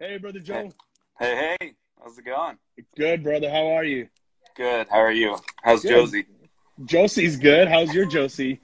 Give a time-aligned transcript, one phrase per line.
[0.00, 0.72] Hey, brother Joe.
[1.18, 2.56] Hey, hey, how's it going?
[2.96, 3.50] Good, brother.
[3.50, 4.08] How are you?
[4.56, 4.86] Good.
[4.90, 5.36] How are you?
[5.62, 5.90] How's Good.
[5.90, 6.26] Josie?
[6.86, 7.68] Josie's good.
[7.68, 8.60] How's your Josie?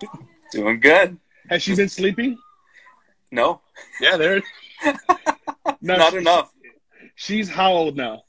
[0.51, 1.19] Doing good.
[1.51, 2.39] Has she been sleeping?
[3.31, 3.61] No,
[4.01, 4.43] Yeah, there.
[5.83, 6.53] No, not she- enough.
[7.17, 8.23] She's how old now?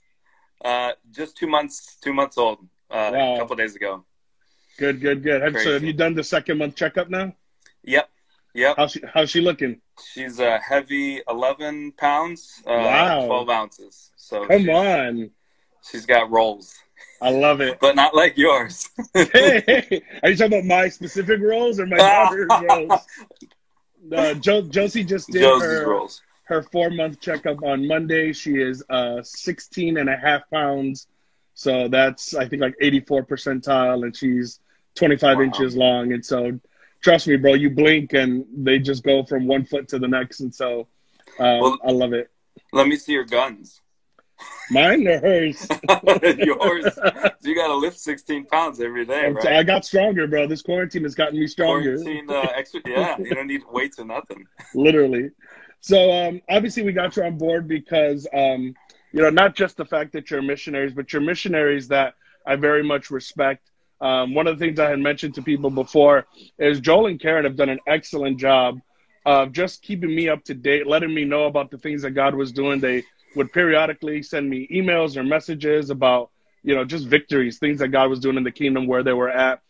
[0.64, 2.60] Uh, just two months, two months old.
[2.92, 3.36] Uh, Wow.
[3.36, 4.04] a couple days ago.
[4.78, 5.42] Good, good, good.
[5.42, 7.34] Have, so have you done the second month checkup now?
[7.84, 8.10] Yep,
[8.58, 8.76] yep.
[8.78, 9.80] How's she, how's she looking?
[10.14, 13.26] She's a heavy 11 pounds, uh, Wow.
[13.26, 14.12] 12 ounces.
[14.18, 15.30] So Come she's, on.
[15.92, 16.76] she's got rolls,
[17.22, 17.80] I love it.
[17.80, 18.90] but not like yours.
[19.14, 22.92] hey, hey, are you talking about my specific roles or my daughter's roles?
[24.16, 26.22] Uh, jo- Josie just did Josie's her, rolls.
[26.46, 28.34] her four month checkup on Monday.
[28.34, 31.08] She is uh, 16 and a half pounds.
[31.56, 34.60] So that's, I think, like 84 percentile, and she's
[34.96, 35.44] 25 Wow.
[35.44, 36.14] inches long.
[36.14, 36.60] And so,
[37.02, 40.40] trust me, bro, you blink and they just go from one foot to the next.
[40.40, 40.88] And so,
[41.40, 42.30] um, Well- I love it.
[42.74, 43.82] Let me see your guns.
[44.70, 45.68] Mine or hers?
[46.38, 47.00] yours.
[47.42, 49.48] You got to lift 16 pounds every day, right?
[49.48, 50.46] I got stronger, bro.
[50.48, 51.98] This quarantine has gotten me stronger.
[51.98, 52.82] Quarantine uh, extra.
[52.86, 54.46] Yeah, you don't need weights or nothing.
[54.76, 55.32] literally.
[55.80, 58.76] So um, obviously, we got you on board because um,
[59.12, 62.84] you know not just the fact that you're missionaries, but you're missionaries that I very
[62.84, 63.70] much respect.
[64.00, 66.28] Um, one of the things I had mentioned to people before
[66.60, 68.80] is Joel and Karen have done an excellent job
[69.26, 72.36] of just keeping me up to date, letting me know about the things that God
[72.36, 72.80] was doing.
[72.80, 73.04] They
[73.36, 76.30] would periodically send me emails or messages about
[76.64, 79.30] you know just victories, things that God was doing in the kingdom where they were
[79.30, 79.62] at,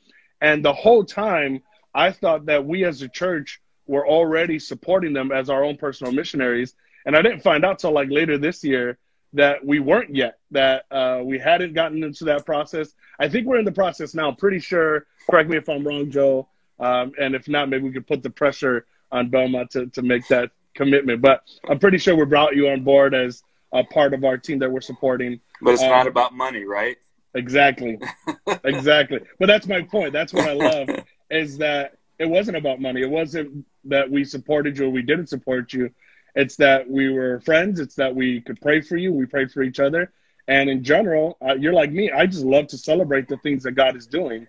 [0.41, 5.31] and the whole time I thought that we as a church were already supporting them
[5.31, 6.75] as our own personal missionaries.
[7.05, 8.97] And I didn't find out till like later this year
[9.33, 12.93] that we weren't yet, that uh, we hadn't gotten into that process.
[13.19, 14.31] I think we're in the process now.
[14.31, 16.47] Pretty sure, correct me if I'm wrong, Joe.
[16.79, 20.27] Um, and if not, maybe we could put the pressure on Belmont to, to make
[20.27, 21.21] that commitment.
[21.21, 24.59] But I'm pretty sure we brought you on board as a part of our team
[24.59, 25.39] that we're supporting.
[25.61, 26.97] But it's Um, not about money, right?
[27.33, 27.99] Exactly.
[28.63, 29.19] exactly.
[29.39, 30.13] But that's my point.
[30.13, 30.89] That's what I love
[31.29, 33.01] is that it wasn't about money.
[33.01, 35.91] It wasn't that we supported you or we didn't support you.
[36.37, 37.79] It's that we were friends.
[37.79, 39.11] It's that we could pray for you.
[39.11, 40.11] We prayed for each other.
[40.47, 42.11] And in general, uh, you're like me.
[42.11, 44.45] I just love to celebrate the things that God is doing.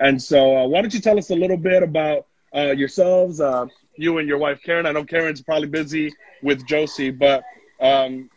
[0.00, 3.66] And so, uh, why don't you tell us a little bit about uh, yourselves, uh,
[3.94, 4.84] you and your wife, Karen?
[4.84, 6.12] I know Karen's probably busy
[6.42, 7.44] with Josie, but
[7.80, 8.28] um,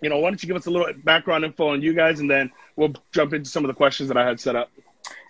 [0.00, 2.30] you know, why don't you give us a little background info on you guys, and
[2.30, 4.70] then we'll jump into some of the questions that I had set up.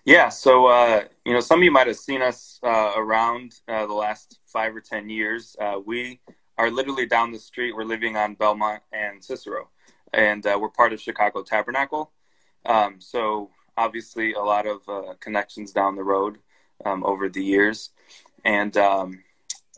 [0.05, 3.87] Yeah, so uh, you know, some of you might have seen us uh, around the
[3.87, 5.56] last five or ten years.
[5.87, 6.21] We
[6.60, 7.75] are literally down the street.
[7.75, 9.71] We're living on Belmont and Cicero,
[10.12, 12.10] and uh, we're part of Chicago Tabernacle.
[12.66, 13.48] Um, so
[13.78, 16.37] obviously, a lot of uh, connections down the road
[16.84, 17.91] um, over the years,
[18.44, 19.22] and um,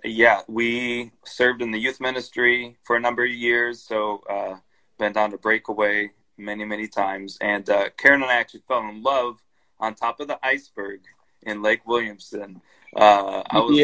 [0.03, 3.81] yeah, we served in the youth ministry for a number of years.
[3.81, 4.57] So uh,
[4.99, 9.05] been down to Breakaway many, many times, and uh, Karen and I actually fell in
[9.05, 9.41] love
[9.79, 11.03] on top of the iceberg
[11.43, 12.61] in Lake Williamson.
[12.97, 13.79] Uh, I was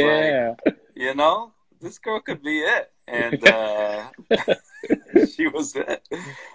[0.66, 4.08] like, you know, this girl could be it, and uh,
[5.34, 6.06] she was it.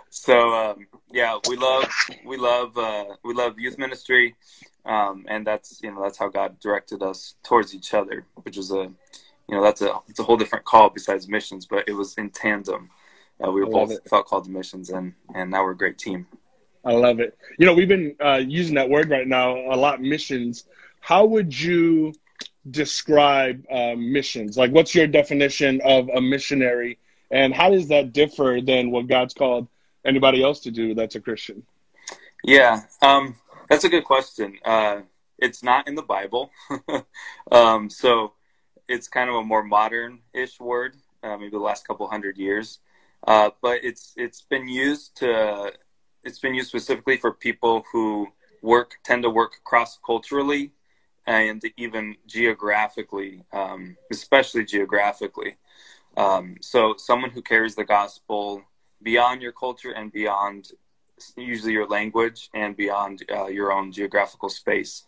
[0.09, 1.89] So um, yeah, we love
[2.25, 4.35] we love uh, we love youth ministry,
[4.85, 8.71] um, and that's you know that's how God directed us towards each other, which is
[8.71, 8.91] a
[9.47, 12.29] you know that's a it's a whole different call besides missions, but it was in
[12.29, 12.89] tandem.
[13.43, 14.07] Uh, we were both it.
[14.07, 16.27] felt called to missions, and and now we're a great team.
[16.85, 17.37] I love it.
[17.57, 20.01] You know, we've been uh, using that word right now a lot.
[20.01, 20.65] Missions.
[20.99, 22.13] How would you
[22.69, 24.57] describe uh, missions?
[24.57, 26.99] Like, what's your definition of a missionary,
[27.31, 29.67] and how does that differ than what God's called
[30.05, 31.63] anybody else to do that's a Christian?
[32.43, 33.35] Yeah, um,
[33.69, 34.57] that's a good question.
[34.63, 35.01] Uh,
[35.37, 36.51] it's not in the Bible,
[37.51, 38.33] um, so
[38.87, 42.79] it's kind of a more modern-ish word, uh, maybe the last couple hundred years.
[43.25, 45.71] Uh, but it's it's been used to
[46.23, 48.27] it's been used specifically for people who
[48.61, 50.71] work tend to work cross culturally
[51.25, 55.57] and even geographically, um, especially geographically.
[56.17, 58.63] Um, so someone who carries the gospel
[59.01, 60.71] beyond your culture and beyond
[61.37, 65.03] usually your language and beyond uh, your own geographical space.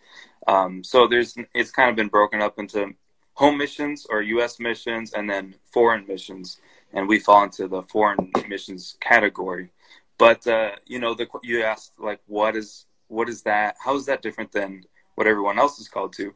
[0.47, 2.93] Um, so there's it's kind of been broken up into
[3.33, 4.59] home missions or U.S.
[4.59, 6.59] missions and then foreign missions,
[6.93, 9.71] and we fall into the foreign missions category.
[10.17, 13.75] But uh, you know, the you asked like, what is what is that?
[13.83, 14.83] How is that different than
[15.15, 16.33] what everyone else is called to?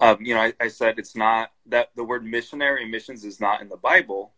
[0.00, 3.60] Um, you know, I, I said it's not that the word missionary missions is not
[3.60, 4.32] in the Bible.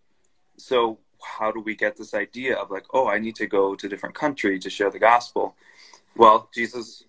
[0.57, 0.99] So
[1.39, 3.91] how do we get this idea of like, oh, I need to go to a
[3.91, 5.55] different country to share the gospel?
[6.17, 7.05] Well, Jesus,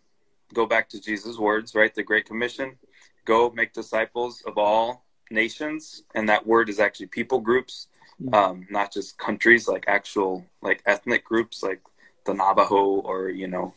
[0.54, 1.94] go back to Jesus' words, right?
[1.94, 2.78] The Great Commission
[3.26, 6.04] go make disciples of all nations.
[6.16, 7.88] And that word is actually people groups.
[8.22, 8.34] mm-hmm.
[8.34, 11.82] um, not just countries, like actual like ethnic groups, like
[12.26, 13.74] the Navajo or you know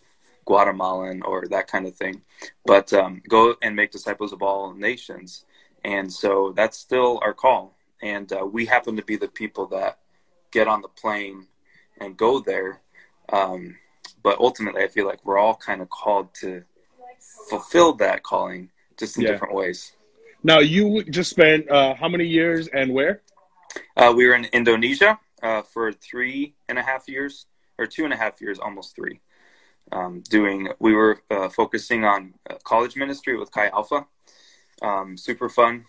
[0.46, 2.22] Guatemalan or that kind of thing.
[2.64, 5.44] But um, go and make disciples of all nations,
[5.84, 7.76] and so that's still our call.
[8.02, 9.98] And uh, we happen to be the people that
[10.50, 11.46] get on the plane
[12.00, 12.80] and go there.
[13.30, 13.76] Um,
[14.22, 16.64] but ultimately, I feel like we're all kind of called to
[17.48, 19.32] fulfill that calling, just in yeah.
[19.32, 19.92] different ways.
[20.42, 23.22] Now, you just spent uh, how many years and where?
[23.96, 27.46] Uh, we were in Indonesia uh, for three and a half years,
[27.78, 29.20] or two and a half years, almost three.
[29.92, 34.06] Um, doing, we were uh, focusing on uh, college ministry with Chi Alpha.
[34.82, 35.84] Um, super fun,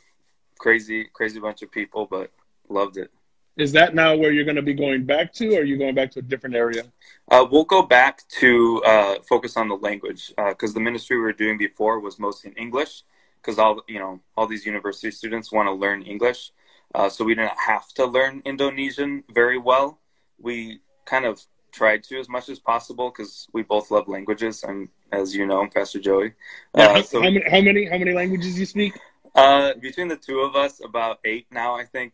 [0.60, 2.32] crazy, crazy bunch of people, but
[2.70, 3.12] loved it.
[3.58, 5.96] Is that now where you're going to be going back to, or are you going
[5.96, 6.84] back to a different area?
[7.30, 11.24] Uh, we'll go back to uh, focus on the language because uh, the ministry we
[11.24, 13.04] were doing before was mostly in English
[13.42, 16.52] because all you know all these university students want to learn English,
[16.94, 20.00] uh, so we didn't have to learn Indonesian very well.
[20.40, 21.44] We kind of
[21.78, 25.68] tried to as much as possible because we both love languages, and as you know,
[25.74, 26.34] Pastor Joey.
[26.76, 28.94] Yeah, how, uh, so, how, many, how many how many languages you speak?
[29.36, 32.14] Uh, between the two of us, about eight now, I think.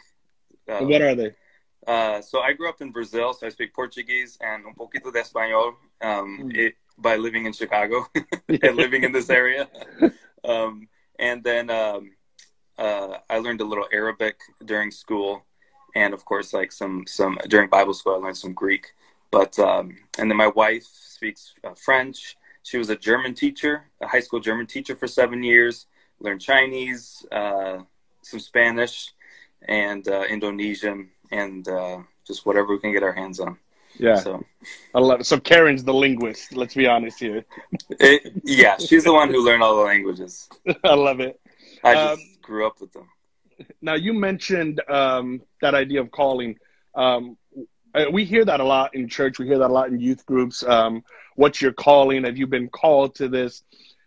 [0.67, 1.31] Uh, what are they?
[1.87, 5.19] Uh, so I grew up in Brazil, so I speak Portuguese and un poquito de
[5.19, 6.55] español um, mm.
[6.55, 8.07] it, by living in Chicago
[8.63, 9.67] and living in this area.
[10.45, 10.89] Um,
[11.19, 12.11] and then um,
[12.77, 14.35] uh, I learned a little Arabic
[14.65, 15.45] during school,
[15.95, 18.87] and of course, like some some during Bible school, I learned some Greek.
[19.33, 22.37] But um, and then my wife speaks uh, French.
[22.61, 25.87] She was a German teacher, a high school German teacher for seven years.
[26.19, 27.79] Learned Chinese, uh,
[28.21, 29.11] some Spanish,
[29.67, 31.97] and uh, Indonesian, and uh,
[32.27, 33.57] just whatever we can get our hands on.
[33.97, 34.17] Yeah.
[34.17, 34.45] So
[34.93, 35.25] I love it.
[35.25, 36.55] So Karen's the linguist.
[36.55, 37.43] Let's be honest here.
[37.99, 40.47] It, yeah, she's the one who learned all the languages.
[40.83, 41.39] I love it.
[41.83, 43.09] I just um, grew up with them.
[43.81, 46.59] Now you mentioned um, that idea of calling.
[46.93, 47.37] Um,
[48.11, 49.39] we hear that a lot in church.
[49.39, 50.63] We hear that a lot in youth groups.
[50.63, 51.03] Um,
[51.35, 52.23] what's your calling?
[52.23, 53.63] Have you been called to this?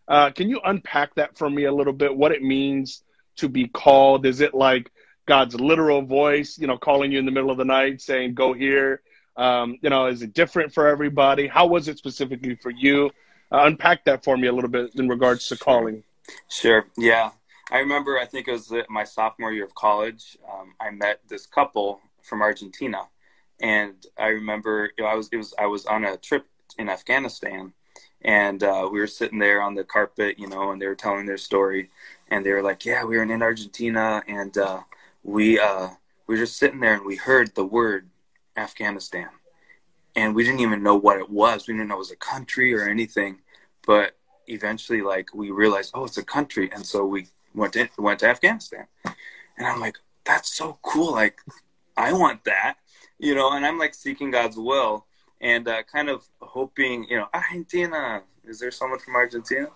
[0.09, 2.17] Uh, can you unpack that for me a little bit?
[2.17, 3.03] What it means
[3.37, 4.27] to be called?
[4.27, 4.91] Is it like
[5.27, 8.53] God's literal voice, you know, calling you in the middle of the night, saying, "Go
[8.53, 9.03] here"?
[9.37, 11.47] Um, you know, is it different for everybody?
[11.47, 13.11] How was it specifically for you?
[13.53, 16.03] Uh, unpack that for me a little bit in regards to calling.
[16.49, 16.87] Sure.
[16.97, 17.31] Yeah.
[17.71, 20.39] I remember, I think it was my sophomore year of college.
[20.51, 23.09] Um, I met this couple from Argentina,
[23.61, 26.47] and I remember, you know, I was it was I was on a trip
[26.79, 27.73] in Afghanistan,
[28.23, 31.27] and uh, we were sitting there on the carpet, you know, and they were telling
[31.27, 31.91] their story,
[32.29, 34.81] and they were like, "Yeah, we were in Argentina, and uh,
[35.23, 35.89] we uh,
[36.27, 38.09] we were just sitting there, and we heard the word
[38.57, 39.29] Afghanistan.
[40.15, 41.67] And we didn't even know what it was.
[41.67, 43.41] We didn't know it was a country or anything.
[43.87, 44.17] But
[44.47, 46.71] eventually, like, we realized, oh, it's a country.
[46.73, 48.87] And so we went to, went to Afghanistan.
[49.05, 51.13] And I'm like, that's so cool.
[51.13, 51.41] Like,
[51.97, 52.77] I want that,
[53.19, 55.07] you know, and I'm like seeking God's will
[55.41, 59.69] and uh, kind of hoping, you know, Argentina, is there someone from Argentina?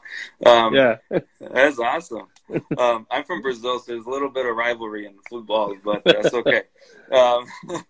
[0.46, 0.96] Um, yeah,
[1.40, 2.26] that's awesome.
[2.78, 6.34] Um, I'm from Brazil, so there's a little bit of rivalry in football, but that's
[6.34, 6.62] okay.
[7.10, 7.46] Um,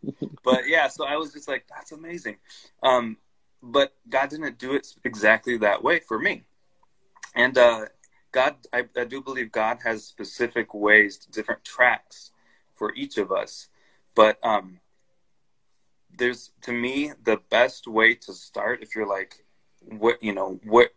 [0.44, 2.36] but yeah, so I was just like, that's amazing.
[2.82, 3.18] Um,
[3.62, 6.44] but God didn't do it exactly that way for me,
[7.34, 7.86] and uh,
[8.32, 12.30] God, I, I do believe God has specific ways, different tracks
[12.74, 13.68] for each of us,
[14.14, 14.80] but um,
[16.20, 19.44] there's to me the best way to start if you're like
[19.80, 20.90] what you know what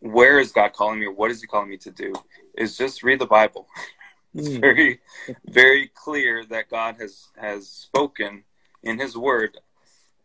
[0.00, 2.12] where is God calling me or what is he calling me to do
[2.56, 3.66] is just read the Bible.
[4.34, 4.60] it's mm.
[4.60, 5.00] very
[5.46, 8.44] very clear that God has has spoken
[8.84, 9.58] in his word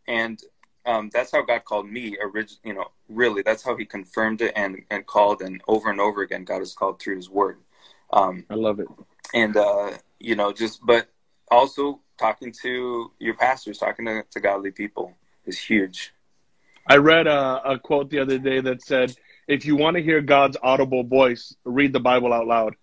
[0.08, 0.40] and
[0.86, 4.54] um, that's how God called me originally you know really that's how he confirmed it
[4.56, 7.58] and and called and over and over again God has called through his word
[8.14, 8.88] um, I love it
[9.34, 11.08] and uh, you know just but
[11.50, 15.14] also talking to your pastors talking to, to godly people
[15.46, 16.14] is huge
[16.88, 19.16] I read a, a quote the other day that said,
[19.48, 22.76] "If you want to hear God's audible voice, read the Bible out loud."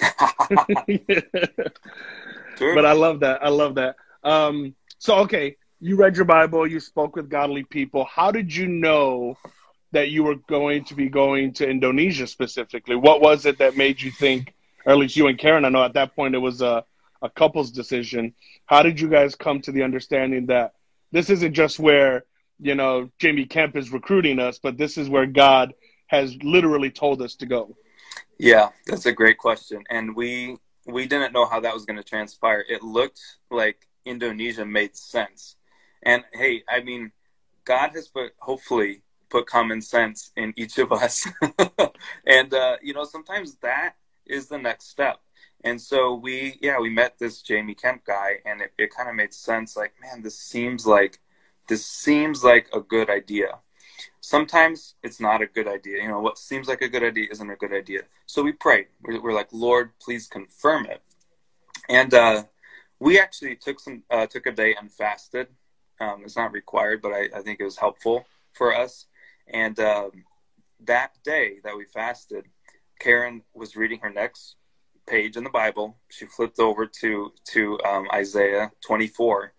[2.58, 3.44] But I love that.
[3.44, 3.96] I love that.
[4.24, 8.04] Um, so, okay, you read your Bible, you spoke with godly people.
[8.04, 9.36] How did you know
[9.92, 12.96] that you were going to be going to Indonesia specifically?
[12.96, 14.54] What was it that made you think,
[14.84, 15.64] or at least you and Karen?
[15.64, 16.84] I know at that point it was a
[17.22, 18.34] a couple's decision.
[18.66, 20.72] How did you guys come to the understanding that
[21.12, 22.24] this isn't just where
[22.58, 25.74] you know, Jamie Kemp is recruiting us, but this is where God
[26.06, 27.76] has literally told us to go?
[28.38, 29.84] Yeah, that's a great question.
[29.90, 30.56] And we
[30.86, 32.64] we didn't know how that was going to transpire.
[32.68, 33.20] It looked
[33.50, 35.56] like Indonesia made sense.
[36.02, 37.12] And hey, I mean,
[37.64, 41.26] God has put hopefully put common sense in each of us.
[42.26, 43.94] and uh, you know, sometimes that
[44.26, 45.20] is the next step.
[45.66, 49.16] And so we, yeah, we met this Jamie Kemp guy, and it, it kind of
[49.16, 49.76] made sense.
[49.76, 51.18] Like, man, this seems like
[51.66, 53.58] this seems like a good idea.
[54.20, 56.00] Sometimes it's not a good idea.
[56.00, 58.02] You know, what seems like a good idea isn't a good idea.
[58.26, 58.86] So we prayed.
[59.02, 61.02] We're, we're like, Lord, please confirm it.
[61.88, 62.44] And uh,
[63.00, 65.48] we actually took some uh, took a day and fasted.
[66.00, 69.06] Um, it's not required, but I, I, think it was helpful for us.
[69.48, 70.12] And um,
[70.84, 72.44] that day that we fasted,
[73.00, 74.54] Karen was reading her next
[75.06, 75.96] page in the Bible.
[76.08, 79.52] She flipped over to to um, Isaiah 24,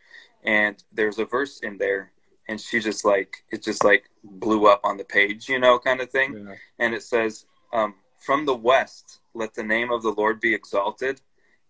[0.43, 2.11] and there's a verse in there,
[2.47, 6.01] and she just like it just like blew up on the page, you know, kind
[6.01, 6.45] of thing.
[6.47, 6.55] Yeah.
[6.79, 11.21] And it says, um, "From the west, let the name of the Lord be exalted;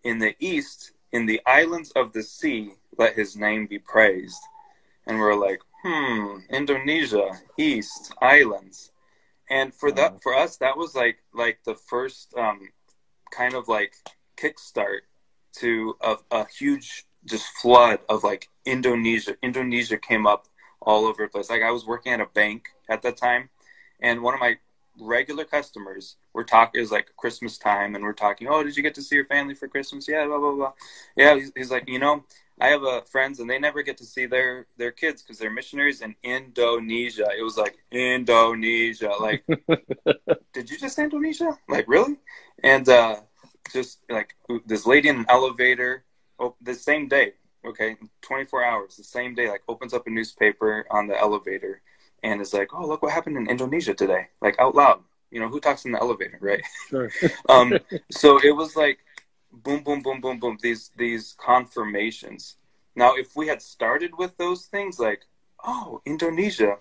[0.03, 4.41] in the east, in the islands of the sea, let His name be praised."
[5.05, 8.91] And we're like, hmm, Indonesia, East Islands,
[9.49, 12.69] and for that, for us, that was like like the first um,
[13.31, 13.93] kind of like
[14.37, 15.01] kickstart
[15.57, 19.35] to a, a huge just flood of like Indonesia.
[19.41, 20.47] Indonesia came up
[20.81, 21.49] all over the place.
[21.49, 23.49] Like I was working at a bank at that time,
[24.01, 24.57] and one of my
[24.99, 28.47] regular customers we're talking is like Christmas time, and we're talking.
[28.47, 30.07] Oh, did you get to see your family for Christmas?
[30.07, 30.73] Yeah, blah blah blah.
[31.15, 32.23] Yeah, he's, he's like, you know,
[32.59, 35.51] I have uh, friends, and they never get to see their their kids because they're
[35.51, 37.27] missionaries in Indonesia.
[37.37, 39.11] It was like Indonesia.
[39.19, 39.45] Like,
[40.53, 41.57] did you just say Indonesia?
[41.69, 42.17] Like, really?
[42.63, 43.17] And uh,
[43.71, 44.35] just like
[44.65, 46.03] this lady in an elevator,
[46.39, 47.33] oh, the same day,
[47.65, 51.81] okay, 24 hours, the same day, like opens up a newspaper on the elevator
[52.23, 55.01] and is like, oh, look what happened in Indonesia today, like out loud.
[55.29, 56.63] You know, who talks in the elevator, right?
[56.89, 57.11] Sure.
[57.49, 57.77] um,
[58.09, 58.99] so it was like,
[59.51, 62.57] boom, boom, boom, boom, boom, these, these confirmations.
[62.95, 65.21] Now, if we had started with those things, like,
[65.63, 66.77] oh, Indonesia,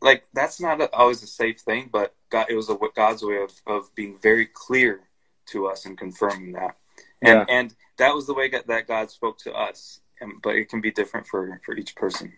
[0.00, 3.38] like that's not a, always a safe thing, but God, it was a, God's way
[3.42, 5.00] of, of being very clear
[5.46, 6.76] to us and confirming that.
[7.22, 7.44] And, yeah.
[7.48, 10.00] and that was the way that God spoke to us.
[10.20, 12.32] And, but it can be different for, for each person.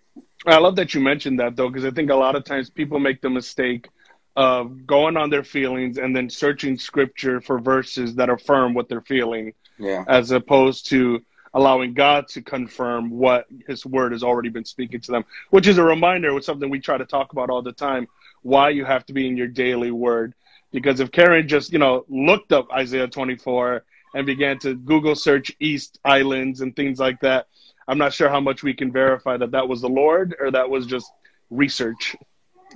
[0.46, 2.98] I love that you mentioned that though, because I think a lot of times people
[2.98, 3.88] make the mistake
[4.36, 9.00] of going on their feelings and then searching scripture for verses that affirm what they're
[9.00, 10.04] feeling, yeah.
[10.08, 11.20] as opposed to
[11.54, 15.78] allowing God to confirm what His Word has already been speaking to them, which is
[15.78, 18.06] a reminder, with something we try to talk about all the time,
[18.42, 20.34] why you have to be in your daily Word.
[20.72, 23.82] Because if Karen just, you know, looked up Isaiah 24
[24.14, 27.48] and began to Google search East Islands and things like that,
[27.88, 30.70] I'm not sure how much we can verify that that was the Lord or that
[30.70, 31.10] was just
[31.50, 32.14] research.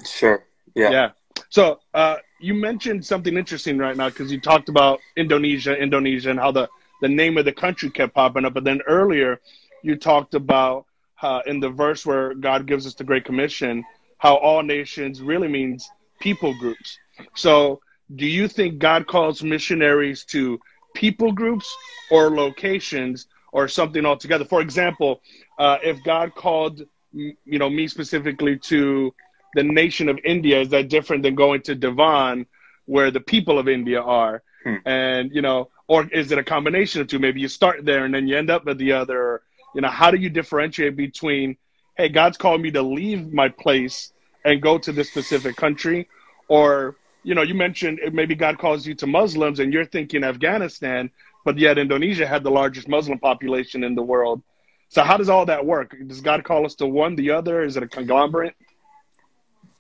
[0.05, 0.45] Sure.
[0.75, 0.91] Yeah.
[0.91, 1.11] Yeah.
[1.55, 6.41] So uh, you mentioned something interesting right now because you talked about Indonesia, Indonesia, and
[6.41, 6.69] how the,
[7.01, 8.55] the name of the country kept popping up.
[8.55, 9.41] But then earlier,
[9.81, 10.85] you talked about
[11.23, 13.85] uh, in the verse where God gives us the Great Commission,
[14.19, 16.99] how all nations really means people groups.
[17.37, 17.79] So
[18.17, 20.59] do you think God calls missionaries to
[20.93, 21.73] people groups
[22.11, 24.45] or locations or something altogether?
[24.45, 25.21] For example,
[25.61, 26.83] uh, if God called
[27.13, 29.15] you know me specifically to
[29.55, 32.47] the nation of India, is that different than going to Devon,
[32.87, 34.43] where the people of India are?
[34.65, 34.77] Hmm.
[34.85, 37.19] And you know, or is it a combination of two?
[37.19, 39.43] Maybe you start there and then you end up at the other.
[39.75, 41.57] You know, how do you differentiate between,
[41.97, 44.13] hey, God's called me to leave my place
[44.45, 46.09] and go to this specific country,
[46.49, 51.11] or you know, you mentioned maybe God calls you to Muslims and you're thinking Afghanistan,
[51.45, 54.43] but yet Indonesia had the largest Muslim population in the world.
[54.91, 55.97] So how does all that work?
[56.07, 57.65] Does God call us to one, the other?
[57.65, 58.55] Is it a conglomerate?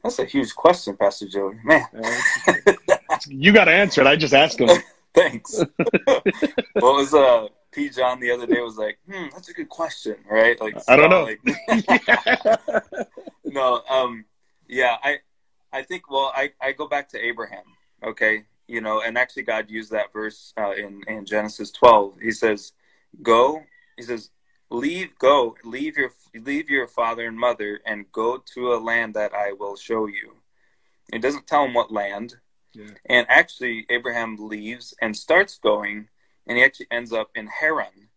[0.04, 1.58] That's a huge question, Pastor Joey.
[1.64, 1.86] Man,
[3.26, 4.06] you got to answer it.
[4.06, 4.68] I just asked him.
[5.14, 5.58] Thanks.
[6.74, 7.88] what was uh P.
[7.88, 10.60] John the other day was like, hmm, that's a good question, right?
[10.60, 11.24] Like I don't know.
[11.24, 13.08] Like,
[13.44, 14.26] no, um,
[14.68, 15.20] yeah, I
[15.72, 17.64] I think well, I, I go back to Abraham,
[18.04, 22.18] okay, you know, and actually God used that verse uh, in in Genesis 12.
[22.20, 22.72] He says,
[23.22, 23.62] "Go,"
[23.96, 24.30] he says,
[24.74, 29.32] "Leave, go, leave your leave your father and mother, and go to a land that
[29.32, 30.36] I will show you."
[31.12, 32.36] It doesn't tell him what land,
[32.72, 32.90] yeah.
[33.06, 36.08] and actually Abraham leaves and starts going,
[36.46, 38.08] and he actually ends up in Haran,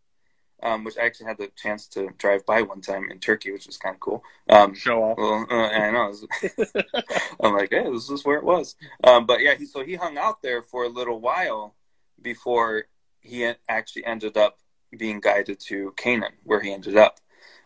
[0.64, 3.68] um, which I actually had the chance to drive by one time in Turkey, which
[3.68, 4.24] was kind of cool.
[4.50, 5.18] Um, Show off.
[5.18, 6.14] Well, uh, I know.
[7.42, 8.76] I'm like, hey, this is where it was.
[9.04, 11.76] Um, but yeah, he, so he hung out there for a little while
[12.22, 12.86] before
[13.20, 14.58] he actually ended up
[14.96, 17.20] being guided to Canaan, where he ended up.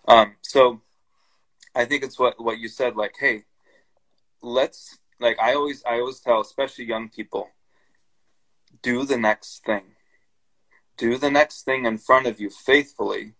[0.07, 0.81] Um, so
[1.75, 2.95] I think it's what what you said.
[2.95, 3.43] Like, hey,
[4.41, 7.49] let's like I always I always tell, especially young people,
[8.81, 9.95] do the next thing
[11.01, 13.33] do the next thing in front of you faithfully,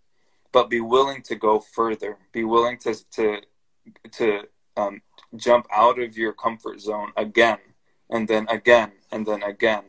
[0.50, 2.18] but be willing to go further.
[2.32, 3.40] Be willing to to
[4.12, 4.42] to
[4.76, 5.02] um,
[5.36, 7.58] jump out of your comfort zone again
[8.10, 9.84] and then again and then again.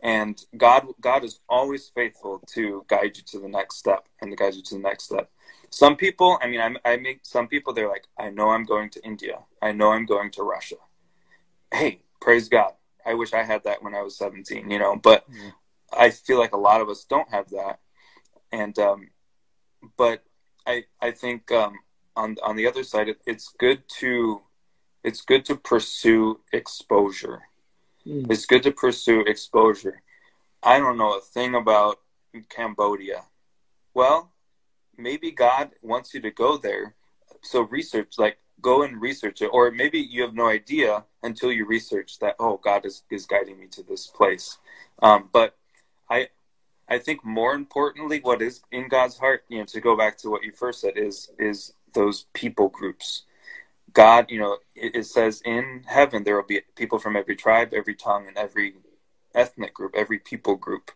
[0.00, 4.36] And God God is always faithful to guide you to the next step and to
[4.36, 5.30] guide you to the next step.
[5.70, 7.72] Some people, I mean, I, I make some people.
[7.72, 9.40] They're like, I know I'm going to India.
[9.60, 10.76] I know I'm going to Russia.
[11.72, 12.72] Hey, praise God.
[13.04, 14.70] I wish I had that when I was 17.
[14.70, 15.52] You know, but mm.
[15.92, 17.80] I feel like a lot of us don't have that,
[18.52, 19.08] and um,
[19.96, 20.22] but
[20.66, 21.74] I I think um,
[22.16, 24.42] on on the other side, it, it's good to
[25.02, 27.42] it's good to pursue exposure
[28.08, 28.30] Mm.
[28.30, 30.02] It's good to pursue exposure.
[30.62, 31.98] I don't know a thing about
[32.48, 33.22] Cambodia.
[33.94, 34.32] Well,
[34.96, 36.94] maybe God wants you to go there.
[37.42, 39.46] So research, like go and research it.
[39.52, 43.58] Or maybe you have no idea until you research that, oh, God is, is guiding
[43.58, 44.58] me to this place.
[45.02, 45.56] Um, but
[46.10, 46.28] I
[46.88, 50.30] I think more importantly, what is in God's heart, you know, to go back to
[50.30, 53.24] what you first said, is is those people groups.
[53.92, 57.72] God, you know, it, it, says in heaven there will be people from every tribe,
[57.72, 58.74] every tongue, and every
[59.34, 60.90] ethnic group, every people group.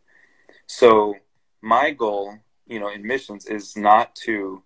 [0.66, 1.16] So
[1.60, 4.62] my goal, you know, in missions is not to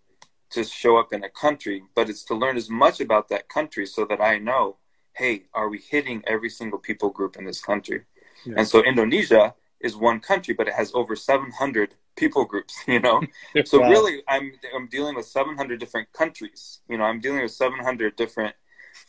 [0.53, 3.87] just show up in a country, but it's to learn as much about that country
[3.87, 4.77] so that I know,
[5.13, 8.03] hey, are we hitting every single people group in this country?
[8.45, 8.55] Yeah.
[8.59, 13.23] And so Indonesia is one country, but it has over 700 people groups, you know?
[13.65, 13.91] so wow.
[13.91, 16.81] really, I'm, I'm dealing with 700 different countries.
[16.89, 18.55] You know, I'm dealing with 700 different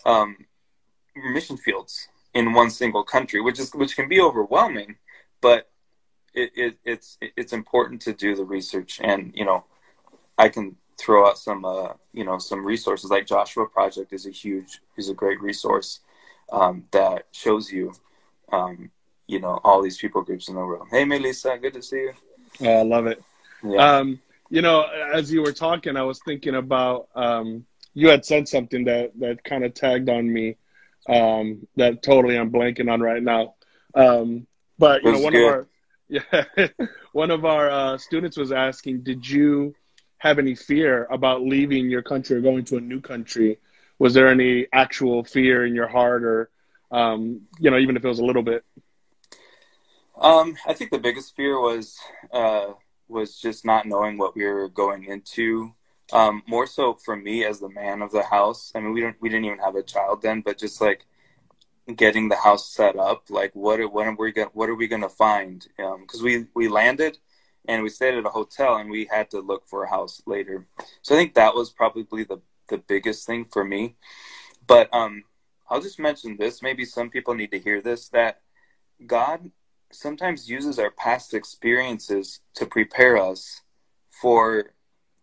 [0.05, 0.45] um,
[1.15, 4.97] mission fields in one single country, which is, which can be overwhelming,
[5.41, 5.69] but
[6.33, 9.65] it, it, it's, it's important to do the research and, you know,
[10.37, 14.31] I can throw out some, uh, you know, some resources like Joshua Project is a
[14.31, 16.01] huge, is a great resource
[16.51, 17.93] um, that shows you,
[18.51, 18.91] um,
[19.27, 20.87] you know, all these people groups in the world.
[20.89, 22.13] Hey, Melissa, good to see you.
[22.61, 23.21] Oh, I love it.
[23.63, 23.97] Yeah.
[23.97, 24.19] Um,
[24.49, 28.85] you know, as you were talking, I was thinking about um, you had said something
[28.85, 30.55] that that kind of tagged on me
[31.09, 33.55] um, that totally I'm blanking on right now.
[33.93, 35.47] Um, but you know, one good.
[35.47, 35.67] of our
[36.09, 36.67] yeah,
[37.11, 39.75] one of our uh, students was asking, did you
[40.19, 43.59] have any fear about leaving your country or going to a new country?
[43.99, 46.49] Was there any actual fear in your heart, or
[46.91, 48.63] um, you know, even if it was a little bit?
[50.19, 51.97] Um, I think the biggest fear was
[52.33, 52.73] uh,
[53.07, 55.73] was just not knowing what we were going into.
[56.13, 58.71] Um, more so for me as the man of the house.
[58.73, 61.05] I mean, we don't we didn't even have a child then, but just like
[61.95, 63.29] getting the house set up.
[63.29, 65.67] Like, what are, what are we gonna what are we gonna find?
[65.77, 67.17] Because um, we we landed
[67.67, 70.65] and we stayed at a hotel and we had to look for a house later.
[71.01, 73.95] So I think that was probably the the biggest thing for me.
[74.65, 75.23] But um,
[75.69, 76.61] I'll just mention this.
[76.61, 78.09] Maybe some people need to hear this.
[78.09, 78.41] That
[79.05, 79.51] God
[79.91, 83.61] sometimes uses our past experiences to prepare us
[84.09, 84.71] for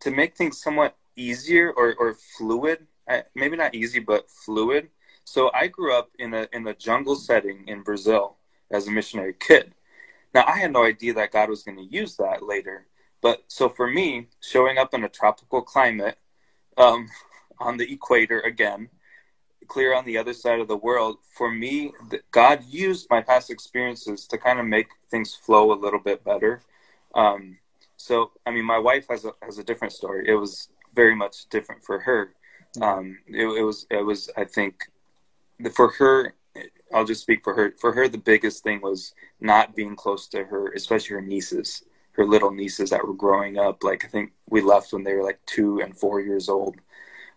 [0.00, 2.86] to make things somewhat easier or, or fluid.
[3.34, 4.88] Maybe not easy but fluid.
[5.24, 8.36] So i grew up in a in a jungle setting in brazil
[8.70, 9.74] as a missionary kid.
[10.34, 12.86] Now i had no idea that god was going to use that later
[13.22, 16.18] but so for me showing up in a tropical climate
[16.76, 17.08] um,
[17.58, 18.88] on the equator again
[19.68, 21.92] clear on the other side of the world, for me,
[22.30, 26.62] God used my past experiences to kind of make things flow a little bit better.
[27.14, 27.58] Um,
[27.96, 30.28] so, I mean, my wife has a has a different story.
[30.28, 32.34] It was very much different for her.
[32.80, 34.84] Um, it, it was it was I think
[35.72, 36.34] for her.
[36.92, 37.74] I'll just speak for her.
[37.80, 42.24] For her, the biggest thing was not being close to her, especially her nieces, her
[42.24, 43.82] little nieces that were growing up.
[43.82, 46.76] Like I think we left when they were like two and four years old.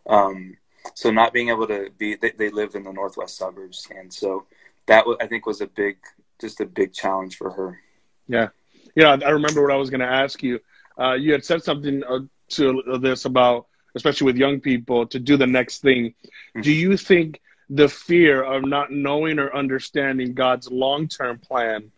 [0.07, 0.57] Um,
[0.93, 3.88] so not being able to be they, they live in the northwest suburbs.
[3.95, 4.45] And so
[4.88, 5.97] that i think was a big
[6.39, 7.80] just a big challenge for her.
[8.28, 8.50] Yeah.
[8.95, 10.60] Yeah i remember what i was going to ask you.
[11.00, 12.19] Uh, you had said something uh,
[12.50, 16.06] to this about especially with young people to do the next thing.
[16.06, 16.62] Mm-hmm.
[16.62, 21.91] do you think the fear of not knowing or understanding god's long-term plan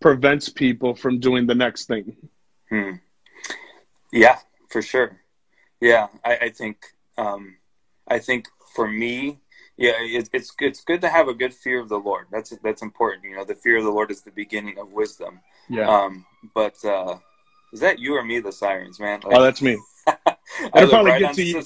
[0.00, 2.16] prevents people from doing the next thing?
[2.70, 2.92] Hmm.
[4.12, 5.20] yeah for sure.
[5.80, 6.76] Yeah i, I think
[7.18, 7.56] um,
[8.10, 9.40] I think for me,
[9.76, 12.26] yeah, it, it's it's good to have a good fear of the Lord.
[12.30, 13.24] That's that's important.
[13.24, 15.40] You know, the fear of the Lord is the beginning of wisdom.
[15.68, 15.88] Yeah.
[15.88, 17.16] Um, but uh,
[17.72, 19.20] is that you or me, the sirens, man?
[19.24, 19.78] Like, oh, that's me.
[20.74, 21.58] It'll probably right get to you.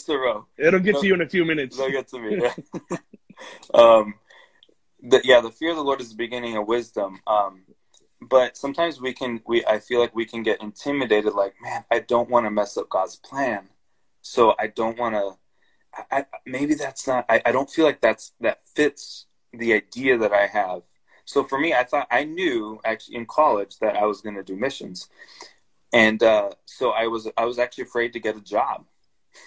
[0.58, 1.76] It'll get to you in a few minutes.
[1.76, 2.40] They'll get to me.
[2.40, 2.98] Yeah.
[3.74, 4.14] um,
[5.02, 7.20] the, yeah, the fear of the Lord is the beginning of wisdom.
[7.26, 7.62] Um,
[8.20, 11.34] but sometimes we can, we I feel like we can get intimidated.
[11.34, 13.68] Like, man, I don't want to mess up God's plan,
[14.22, 15.32] so I don't want to
[16.10, 20.32] I, maybe that's not I, I don't feel like that's that fits the idea that
[20.32, 20.82] I have.
[21.24, 24.42] So for me, I thought I knew actually in college that I was going to
[24.42, 25.08] do missions,
[25.92, 28.84] and uh, so I was I was actually afraid to get a job,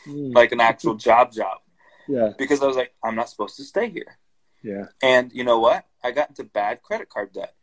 [0.08, 0.34] mm.
[0.34, 1.60] like an actual job job.
[2.08, 2.32] Yeah.
[2.38, 4.18] Because I was like, I'm not supposed to stay here.
[4.64, 4.86] Yeah.
[5.04, 5.86] And you know what?
[6.04, 7.54] I got into bad credit card debt.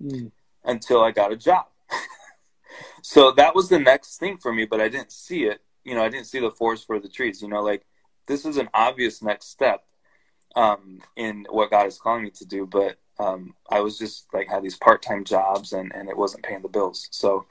[0.00, 0.30] Mm.
[0.64, 1.66] until I got a job.
[3.02, 5.60] so that was the next thing for me, but I didn't see it.
[5.82, 7.42] You know, I didn't see the forest for the trees.
[7.42, 7.84] You know, like
[8.28, 9.84] this is an obvious next step
[10.54, 14.48] um, in what God is calling me to do, but um, I was just like
[14.48, 17.08] had these part time jobs and, and it wasn't paying the bills.
[17.10, 17.46] So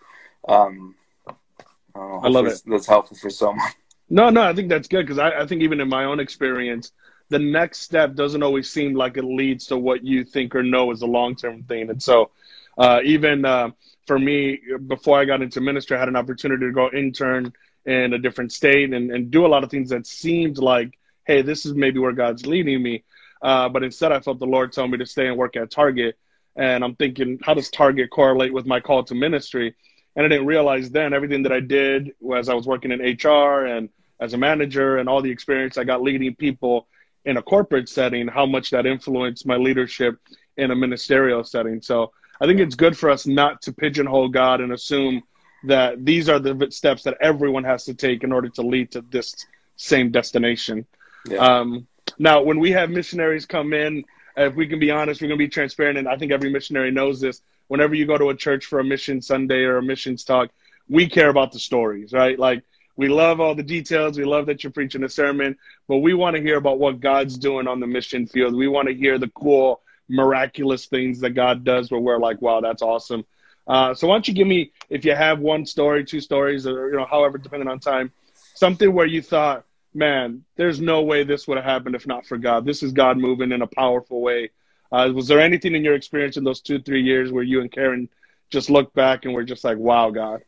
[0.48, 0.96] um,
[1.28, 2.62] I, know, I love it.
[2.66, 3.68] That's helpful for someone.
[4.10, 6.94] No, no, I think that's good because I, I think even in my own experience,
[7.28, 10.92] the next step doesn't always seem like it leads to what you think or know
[10.92, 11.90] is a long term thing.
[11.90, 12.32] And so,
[12.78, 13.72] uh, even uh,
[14.06, 17.52] for me, before I got into ministry, I had an opportunity to go intern
[17.88, 21.42] in a different state and, and do a lot of things that seemed like, hey,
[21.42, 23.04] this is maybe where God's leading me.
[23.42, 26.18] Uh, but instead, I felt the Lord tell me to stay and work at Target.
[26.56, 29.74] And I'm thinking, how does Target correlate with my call to ministry?
[30.16, 33.66] And I didn't realize then everything that I did as I was working in HR
[33.66, 36.88] and as a manager and all the experience I got leading people
[37.24, 40.16] in a corporate setting, how much that influenced my leadership
[40.58, 41.82] in a ministerial setting.
[41.82, 45.24] So I think it's good for us not to pigeonhole God and assume
[45.68, 49.02] that these are the steps that everyone has to take in order to lead to
[49.02, 50.86] this same destination.
[51.28, 51.38] Yeah.
[51.38, 54.04] Um, now, when we have missionaries come in,
[54.36, 56.92] if we can be honest, we're going to be transparent, and I think every missionary
[56.92, 57.42] knows this.
[57.68, 60.50] Whenever you go to a church for a mission Sunday or a missions talk,
[60.88, 62.38] we care about the stories, right?
[62.40, 62.64] Like
[62.96, 64.18] we love all the details.
[64.18, 67.38] We love that you're preaching a sermon, but we want to hear about what God's
[67.38, 68.56] doing on the mission field.
[68.56, 72.62] We want to hear the cool, miraculous things that God does where we're like, wow,
[72.62, 73.26] that's awesome.
[73.68, 76.90] Uh, so why don't you give me, if you have one story, two stories, or
[76.90, 78.12] you know, however, depending on time,
[78.56, 82.38] something where you thought, man, there's no way this would have happened if not for
[82.38, 82.66] God.
[82.66, 84.52] This is God moving in a powerful way.
[84.92, 87.72] Uh, was there anything in your experience in those two, three years where you and
[87.72, 88.08] Karen
[88.50, 90.42] just looked back and we're just like, wow, God?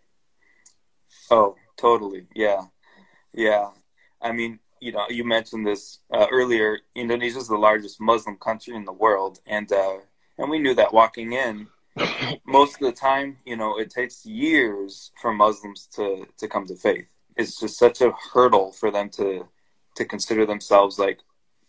[1.29, 2.27] Oh, totally.
[2.33, 2.61] Yeah.
[3.33, 3.71] Yeah.
[4.21, 6.79] I mean, you know, you mentioned this uh, earlier.
[6.95, 9.97] Indonesia is the largest Muslim country in the world, and uh,
[10.37, 11.67] and we knew that walking in
[12.45, 16.75] most of the time, you know, it takes years for Muslims to to come to
[16.75, 17.07] faith.
[17.35, 19.47] It's just such a hurdle for them to
[19.95, 21.19] to consider themselves like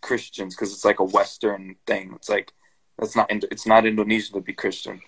[0.01, 2.13] Christians because it's like a Western thing.
[2.15, 2.53] It's like
[2.97, 5.01] that's not it's not Indonesian to be Christian.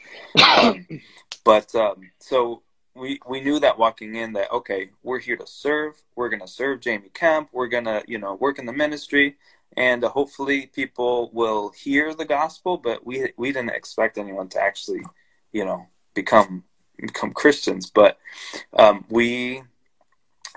[0.62, 0.88] Um,
[1.44, 2.64] but um, so
[2.96, 6.02] we we knew that walking in that okay, we're here to serve.
[6.16, 7.50] We're gonna serve Jamie Kemp.
[7.52, 9.36] We're gonna you know work in the ministry
[9.78, 15.02] and hopefully people will hear the gospel but we we didn't expect anyone to actually
[15.52, 16.64] you know become
[16.98, 17.90] become christians.
[17.90, 18.18] But
[18.78, 19.64] um, we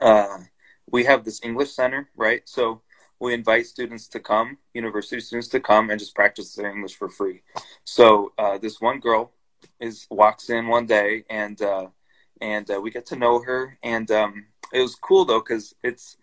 [0.00, 0.38] uh,
[0.90, 2.42] we have this english center right?
[2.44, 2.82] So
[3.18, 7.08] we invite students to come university students to come and just practice their english for
[7.08, 7.42] free.
[7.84, 9.32] So uh, this one girl
[9.80, 11.88] is walks in one day and uh,
[12.40, 13.78] and uh, we get to know her.
[13.82, 16.16] And um, it was cool though because it's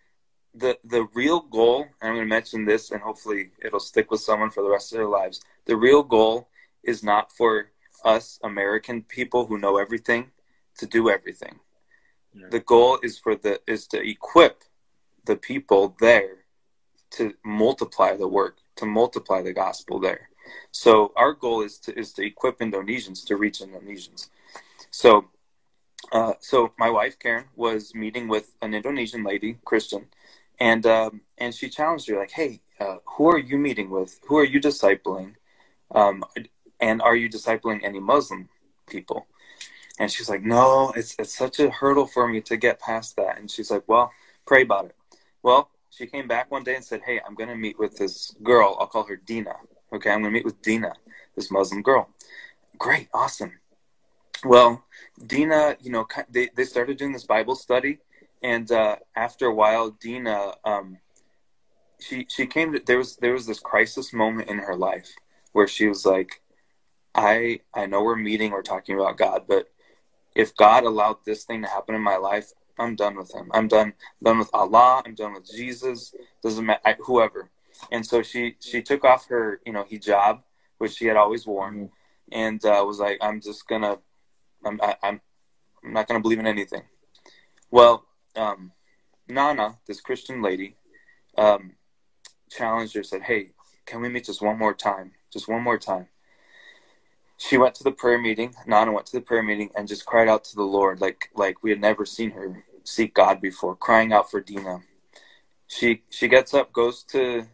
[0.54, 4.20] the the real goal, and I'm going to mention this, and hopefully it'll stick with
[4.20, 5.40] someone for the rest of their lives.
[5.66, 6.48] The real goal
[6.82, 7.70] is not for
[8.04, 10.30] us American people who know everything
[10.78, 11.58] to do everything.
[12.34, 12.46] Yeah.
[12.50, 14.62] The goal is for the is to equip
[15.24, 16.44] the people there
[17.12, 20.28] to multiply the work, to multiply the gospel there.
[20.70, 24.28] So our goal is to is to equip Indonesians to reach Indonesians.
[24.90, 25.26] So
[26.12, 30.06] uh, so my wife Karen was meeting with an Indonesian lady, Christian,
[30.60, 34.20] and um, and she challenged her like, "Hey, uh, who are you meeting with?
[34.28, 35.34] Who are you discipling?
[35.94, 36.24] Um,
[36.80, 38.48] and are you discipling any Muslim
[38.88, 39.26] people?"
[39.98, 43.38] And she's like, "No, it's it's such a hurdle for me to get past that."
[43.38, 44.12] And she's like, "Well,
[44.46, 44.96] pray about it."
[45.42, 48.34] Well, she came back one day and said, "Hey, I'm going to meet with this
[48.42, 48.76] girl.
[48.78, 49.54] I'll call her Dina.
[49.92, 50.92] Okay, I'm going to meet with Dina,
[51.36, 52.08] this Muslim girl."
[52.78, 53.52] Great, awesome.
[54.44, 54.84] Well,
[55.26, 57.98] Dina, you know, they they started doing this Bible study
[58.44, 60.98] and uh, after a while, Dina, um,
[61.98, 65.08] she she came to there was there was this crisis moment in her life
[65.52, 66.42] where she was like,
[67.14, 69.72] I I know we're meeting, we're talking about God, but
[70.36, 73.50] if God allowed this thing to happen in my life, I'm done with Him.
[73.54, 75.02] I'm done done with Allah.
[75.06, 76.14] I'm done with Jesus.
[76.42, 77.50] Doesn't matter I, whoever.
[77.90, 80.42] And so she she took off her you know hijab,
[80.76, 82.38] which she had always worn, mm-hmm.
[82.38, 84.00] and uh, was like, I'm just gonna,
[84.66, 85.20] I'm I, am i am
[85.82, 86.82] i am not gonna believe in anything.
[87.70, 88.04] Well,
[88.36, 88.72] um,
[89.28, 90.76] Nana, this Christian lady,
[91.36, 91.72] um,
[92.50, 93.50] challenged her, said, Hey,
[93.86, 95.12] can we meet just one more time?
[95.32, 96.08] Just one more time.
[97.36, 98.54] She went to the prayer meeting.
[98.66, 101.62] Nana went to the prayer meeting and just cried out to the Lord like like
[101.62, 104.80] we had never seen her seek God before, crying out for Dina.
[105.66, 107.46] She she gets up, goes to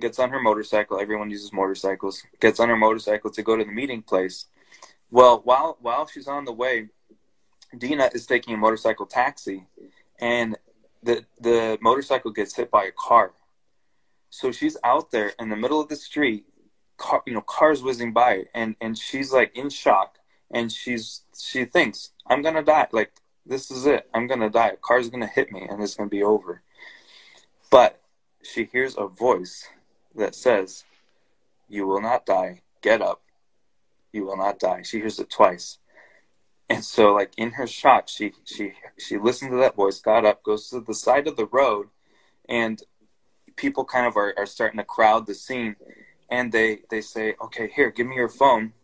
[0.00, 0.98] gets on her motorcycle.
[0.98, 2.22] Everyone uses motorcycles.
[2.40, 4.46] Gets on her motorcycle to go to the meeting place.
[5.10, 6.88] Well, while while she's on the way,
[7.76, 9.66] Dina is taking a motorcycle taxi
[10.18, 10.56] and
[11.02, 13.32] the the motorcycle gets hit by a car.
[14.30, 16.44] So she's out there in the middle of the street,
[16.96, 20.18] car, you know, cars whizzing by, and and she's like in shock,
[20.50, 22.88] and she's she thinks I'm gonna die.
[22.92, 23.12] Like
[23.46, 24.08] this is it.
[24.12, 24.68] I'm gonna die.
[24.68, 26.62] A car's gonna hit me, and it's gonna be over.
[27.70, 28.00] But
[28.42, 29.68] she hears a voice
[30.14, 30.84] that says,
[31.68, 32.62] "You will not die.
[32.82, 33.22] Get up.
[34.12, 35.78] You will not die." She hears it twice.
[36.70, 40.42] And so, like in her shock, she she she listened to that voice, got up,
[40.42, 41.88] goes to the side of the road,
[42.48, 42.82] and
[43.56, 45.76] people kind of are, are starting to crowd the scene.
[46.30, 48.74] And they they say, "Okay, here, give me your phone."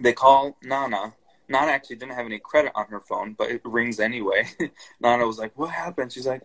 [0.00, 1.14] They call Nana.
[1.48, 4.48] Nana actually didn't have any credit on her phone, but it rings anyway.
[5.00, 6.42] Nana was like, "What happened?" She's like,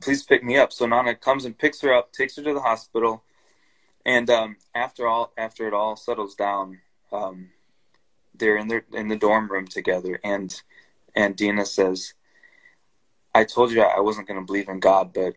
[0.00, 2.60] "Please pick me up." So Nana comes and picks her up, takes her to the
[2.60, 3.24] hospital,
[4.06, 6.80] and um, after all, after it all settles down.
[7.12, 7.48] Um,
[8.40, 10.62] they're in their in the dorm room together and
[11.14, 12.14] and Dina says
[13.34, 15.34] I told you I wasn't going to believe in God but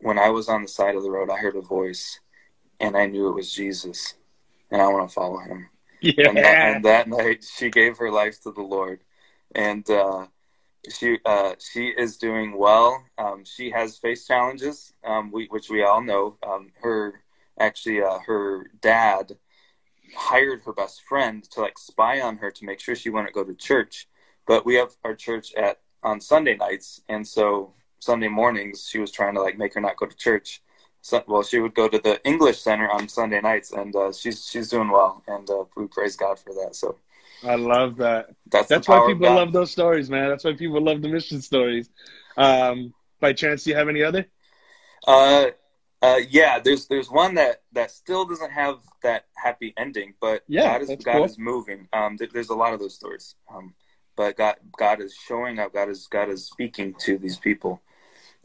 [0.00, 2.20] when I was on the side of the road I heard a voice
[2.80, 4.14] and I knew it was Jesus
[4.70, 5.68] and I want to follow him.
[6.00, 6.28] Yeah.
[6.28, 9.00] and, that, and that night she gave her life to the Lord
[9.54, 10.26] and uh,
[10.90, 13.04] she uh, she is doing well.
[13.18, 16.36] Um, she has face challenges um, we, which we all know.
[16.46, 17.22] Um, her
[17.58, 19.36] actually uh, her dad
[20.16, 23.44] hired her best friend to like spy on her to make sure she wouldn't go
[23.44, 24.08] to church.
[24.46, 29.10] But we have our church at on Sunday nights, and so Sunday mornings she was
[29.10, 30.62] trying to like make her not go to church.
[31.00, 34.46] So, well, she would go to the English Center on Sunday nights, and uh, she's
[34.46, 36.74] she's doing well, and uh, we praise God for that.
[36.74, 36.96] So
[37.42, 38.30] I love that.
[38.50, 40.28] That's that's why people love those stories, man.
[40.28, 41.90] That's why people love the mission stories.
[42.36, 44.26] Um, by chance, do you have any other?
[45.06, 45.46] Uh,
[46.04, 50.72] uh, yeah, there's there's one that that still doesn't have that happy ending, but yeah,
[50.72, 51.24] God is God cool.
[51.24, 51.88] is moving.
[51.92, 53.36] Um, th- there's a lot of those stories.
[53.52, 53.74] Um,
[54.16, 55.72] but God God is showing up.
[55.72, 57.80] God is God is speaking to these people.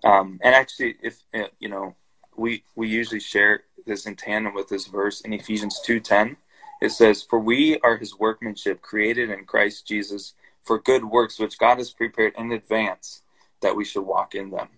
[0.04, 1.96] Um, and actually, if uh, you know,
[2.38, 6.38] we we usually share this in tandem with this verse in Ephesians two ten.
[6.82, 11.60] It says, "For we are His workmanship, created in Christ Jesus for good works, which
[11.60, 13.24] God has prepared in advance
[13.62, 14.70] that we should walk in them."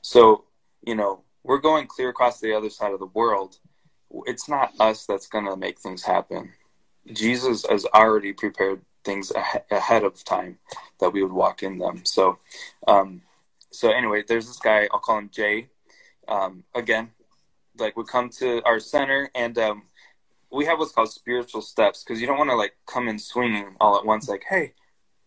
[0.00, 0.44] So
[0.82, 3.58] you know we're going clear across the other side of the world.
[4.26, 6.52] It's not us that's going to make things happen.
[7.12, 9.32] Jesus has already prepared things
[9.70, 10.58] ahead of time
[11.00, 12.02] that we would walk in them.
[12.04, 12.38] So,
[12.86, 13.22] um,
[13.70, 14.88] so anyway, there's this guy.
[14.92, 15.68] I'll call him Jay.
[16.28, 17.10] Um, again,
[17.78, 19.82] like we come to our center and um,
[20.50, 23.76] we have what's called spiritual steps because you don't want to like come in swinging
[23.80, 24.28] all at once.
[24.28, 24.74] Like, hey,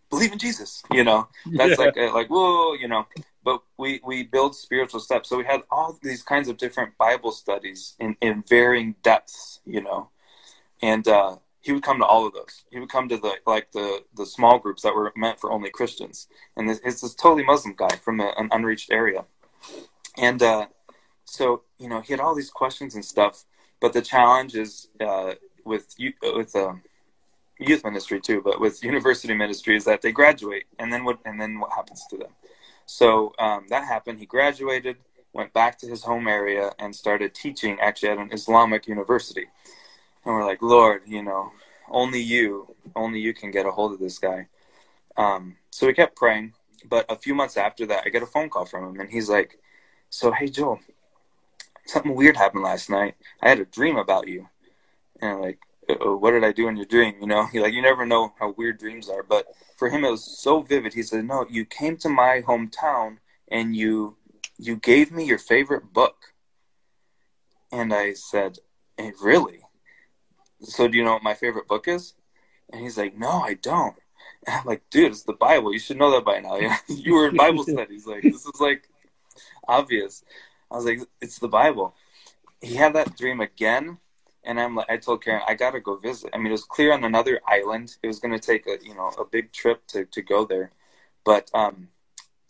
[0.10, 0.84] believe in Jesus.
[0.92, 1.86] You know, that's yeah.
[1.86, 2.74] like like whoa.
[2.74, 3.08] You know,
[3.44, 5.30] but we we build spiritual steps.
[5.30, 9.82] So we had all these kinds of different bible studies in in varying depths you
[9.82, 10.10] know?
[10.82, 12.66] And uh he would come to all of those.
[12.72, 15.70] He would come to the like the the small groups that were meant for only
[15.70, 16.28] christians.
[16.58, 19.26] And this, it's this totally muslim guy from a, an unreached area.
[20.18, 20.68] And uh
[21.26, 23.46] so you know he had all these questions and stuff
[23.80, 25.34] but the challenge is uh
[25.66, 26.82] with with um
[27.60, 31.40] youth ministry too but with university ministry is that they graduate and then what and
[31.40, 32.32] then what happens to them
[32.86, 34.20] so um, that happened.
[34.20, 34.98] He graduated,
[35.34, 39.48] went back to his home area, and started teaching actually at an Islamic university.
[40.26, 41.52] And we're like, Lord, you know,
[41.90, 44.48] only you, only you can get a hold of this guy.
[45.18, 46.54] Um, so we kept praying.
[46.90, 49.30] But a few months after that, I get a phone call from him, and he's
[49.30, 49.60] like,
[50.10, 50.80] So, hey, Joel,
[51.86, 53.16] something weird happened last night.
[53.42, 54.50] I had a dream about you.
[55.22, 57.16] And I'm like, Uh, what did I do in your dream?
[57.20, 59.24] You know, he like you never know how weird dreams are.
[59.24, 60.94] But for him, it was so vivid.
[60.94, 63.18] He said, "No, you came to my hometown
[63.48, 64.18] and you
[64.58, 66.34] you gave me your favorite book."
[67.72, 68.60] And I said,
[68.98, 69.62] hey, "Really?
[70.62, 72.14] So do you know what my favorite book is?"
[72.72, 73.96] And he's like, "No, I don't."
[74.46, 75.74] And I'm like, "Dude, it's the Bible.
[75.74, 76.58] You should know that by now.
[76.88, 78.06] you were in Bible studies.
[78.06, 78.90] Like this is like
[79.68, 80.24] obvious."
[80.72, 81.96] I was like, "It's the Bible."
[82.62, 83.98] He had that dream again
[84.46, 86.32] and I'm like, I told Karen, I gotta go visit.
[86.34, 87.96] I mean, it was clear on another island.
[88.04, 90.72] It was gonna take a you know a big trip to to go there,
[91.24, 91.90] but um,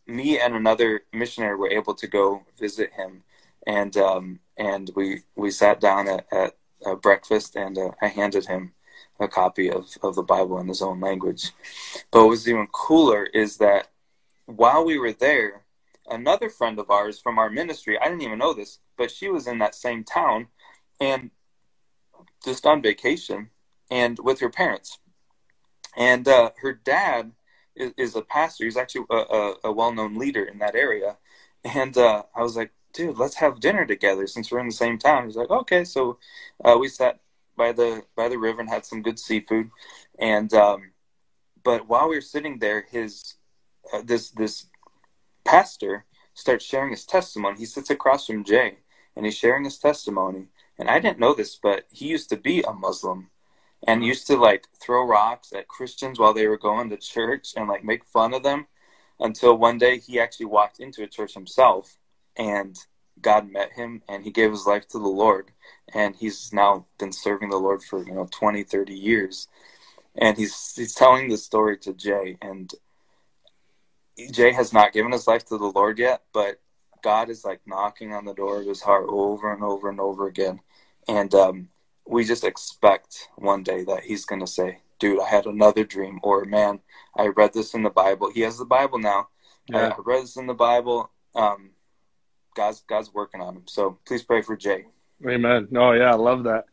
[0.08, 3.24] me and another missionary were able to go visit him,
[3.66, 6.56] and um, and we we sat down at, at
[7.02, 8.74] breakfast, and uh, I handed him
[9.20, 11.52] a copy of of the Bible in his own language.
[12.12, 13.90] But what was even cooler is that
[14.46, 15.64] while we were there,
[16.10, 19.48] another friend of ours from our ministry, I didn't even know this, but she was
[19.48, 20.48] in that same town,
[21.00, 21.32] and
[22.44, 23.50] just on vacation
[23.90, 25.00] and with her parents.
[25.96, 27.32] And uh, her dad
[27.76, 28.66] is, is, a pastor.
[28.66, 31.18] He's actually a, a, a well known leader in that area.
[31.64, 34.98] And uh, I was like, dude, let's have dinner together since we're in the same
[34.98, 35.26] town.
[35.26, 35.84] He's like, okay.
[35.84, 36.18] So
[36.64, 37.20] uh, we sat
[37.56, 39.70] by the by the river and had some good seafood.
[40.20, 40.92] And um,
[41.64, 43.36] but while we were sitting there, his
[43.94, 44.68] uh, this this
[45.46, 47.60] pastor starts sharing his testimony.
[47.60, 48.78] He sits across from Jay,
[49.16, 50.48] and he's sharing his testimony
[50.84, 53.30] and I didn't know this, but he used to be a Muslim,
[53.88, 54.08] and uh-huh.
[54.08, 57.86] used to like throw rocks at Christians while they were going to church and like
[57.86, 58.68] make fun of them
[59.18, 61.98] until one day he actually walked into a church himself
[62.36, 62.78] and
[63.22, 65.52] God met him and he gave his life to the Lord.
[65.94, 69.48] And he's now been serving the Lord for you know 20 30 years.
[70.16, 72.38] And he's he's telling the story to Jay.
[72.42, 72.74] And
[74.32, 76.60] Jay has not given his life to the Lord yet but
[77.04, 80.28] God is like knocking on the door of his heart over and over and over
[80.28, 80.60] again
[81.08, 81.70] and um,
[82.06, 86.20] we just expect one day that he's going to say, dude, I had another dream,
[86.24, 86.80] or man,
[87.18, 88.32] I read this in the Bible.
[88.32, 89.28] He has the Bible now.
[89.68, 89.94] Yeah.
[89.98, 91.10] I read this in the Bible.
[91.36, 91.72] Um,
[92.56, 93.64] God's God's working on him.
[93.66, 94.86] So please pray for Jay.
[95.28, 95.70] Amen.
[95.76, 96.66] Oh yeah, I love that.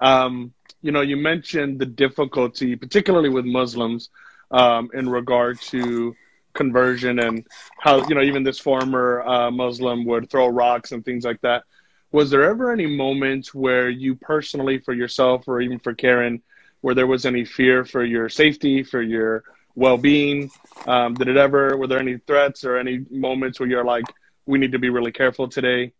[0.00, 4.10] Um, you know, you mentioned the difficulty, particularly with Muslims,
[4.50, 6.14] um, in regard to
[6.54, 7.46] conversion and
[7.78, 11.64] how you know even this former uh, Muslim would throw rocks and things like that
[12.12, 16.42] was there ever any moments where you personally for yourself or even for karen
[16.82, 19.44] where there was any fear for your safety for your
[19.74, 20.50] well-being?
[20.86, 24.04] Um, did it ever were there any threats or any moments where you're like
[24.46, 25.92] we need to be really careful today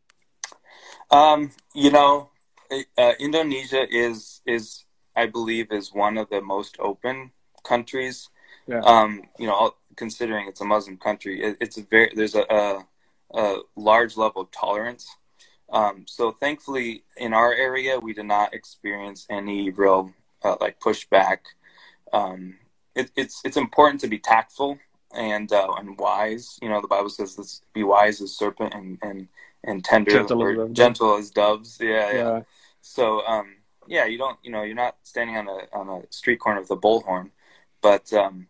[1.11, 2.31] um, you know
[2.99, 4.85] uh, indonesia is is
[5.17, 7.31] i believe is one of the most open
[7.65, 8.29] countries.
[8.67, 8.81] Yeah.
[8.81, 12.87] um, you know considering it's a muslim country it, it's a very there's a, a,
[13.35, 15.07] a large level of tolerance
[15.71, 20.13] um, so thankfully, in our area, we did not experience any real
[20.45, 21.39] uh, like pushback.
[22.13, 22.59] Um,
[22.95, 24.79] it, it's it's important to be tactful
[25.15, 26.59] and uh, and wise.
[26.61, 29.29] You know, the Bible says, "Let's be wise as serpent and and
[29.65, 32.13] and tender gentle, or as, gentle as doves." Yeah, yeah.
[32.13, 32.41] yeah.
[32.83, 36.41] So, um, yeah, you don't, you know, you're not standing on a on a street
[36.41, 37.31] corner with a bullhorn,
[37.81, 38.49] but um,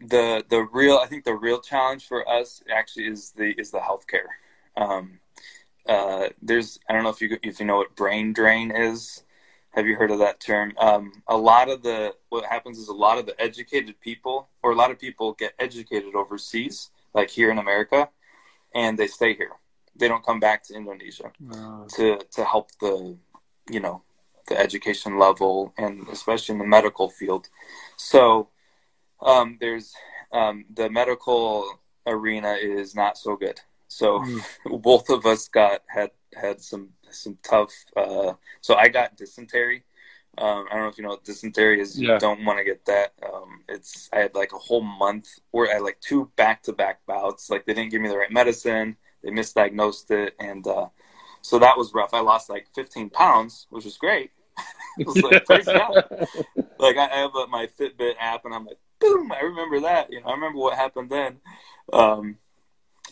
[0.00, 3.78] the the real, I think, the real challenge for us actually is the is the
[3.78, 4.28] healthcare.
[4.76, 5.20] Um,
[5.88, 9.22] uh, there's I don't know if you if you know what brain drain is.
[9.70, 10.72] Have you heard of that term?
[10.78, 14.72] Um, a lot of the what happens is a lot of the educated people, or
[14.72, 18.08] a lot of people get educated overseas, like here in America,
[18.74, 19.52] and they stay here.
[19.96, 21.86] They don't come back to Indonesia oh.
[21.96, 23.16] to to help the
[23.70, 24.02] you know
[24.48, 27.48] the education level and especially in the medical field.
[27.96, 28.48] So
[29.20, 29.94] um, there's
[30.32, 33.60] um, the medical arena is not so good
[33.94, 34.42] so mm.
[34.82, 37.72] both of us got had had some some tough.
[37.96, 39.84] Uh, so I got dysentery.
[40.36, 41.98] Um, I don't know if you know what dysentery is.
[42.00, 43.12] You don't want to get that.
[43.24, 46.72] Um, it's I had like a whole month where I had like two back to
[46.72, 47.50] back bouts.
[47.50, 48.96] Like they didn't give me the right medicine.
[49.22, 50.88] They misdiagnosed it, and uh,
[51.40, 52.12] so that was rough.
[52.12, 54.32] I lost like 15 pounds, which was great.
[54.98, 55.46] was like.
[56.76, 59.32] Like I have a, my Fitbit app, and I'm like, boom!
[59.32, 60.12] I remember that.
[60.12, 61.38] You know, I remember what happened then.
[61.90, 62.36] Um,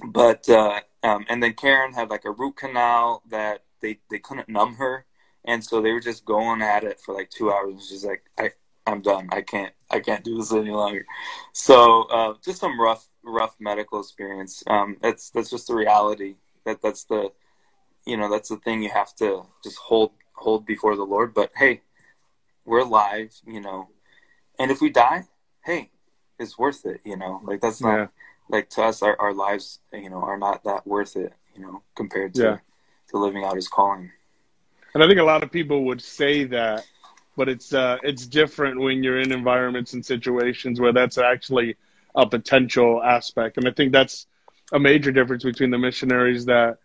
[0.01, 4.49] but uh, um, and then Karen had like a root canal that they they couldn't
[4.49, 5.05] numb her,
[5.45, 7.73] and so they were just going at it for like two hours.
[7.75, 8.51] And she's like, I
[8.87, 9.29] I'm done.
[9.31, 11.05] I can't I can't do this any longer.
[11.53, 14.63] So uh, just some rough rough medical experience.
[14.67, 16.37] Um, that's that's just the reality.
[16.65, 17.33] That that's the
[18.07, 21.35] you know that's the thing you have to just hold hold before the Lord.
[21.35, 21.83] But hey,
[22.65, 23.35] we're alive.
[23.47, 23.89] You know,
[24.59, 25.25] and if we die,
[25.65, 25.91] hey,
[26.39, 27.01] it's worth it.
[27.05, 27.97] You know, like that's not.
[27.97, 28.07] Yeah
[28.49, 31.83] like to us our, our lives you know are not that worth it you know
[31.95, 32.59] compared to yeah.
[33.09, 34.11] to living out his calling.
[34.95, 36.87] And i think a lot of people would say that
[37.37, 41.77] but it's uh it's different when you're in environments and situations where that's actually
[42.15, 43.57] a potential aspect.
[43.57, 44.27] And i think that's
[44.73, 46.79] a major difference between the missionaries that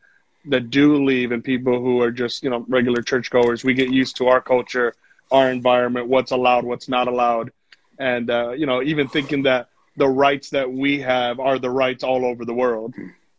[0.45, 3.63] that do leave and people who are just you know regular churchgoers.
[3.63, 4.93] We get used to our culture
[5.31, 7.51] our environment what's allowed what's not allowed.
[7.99, 12.03] And uh, you know even thinking that the rights that we have are the rights
[12.03, 12.93] all over the world,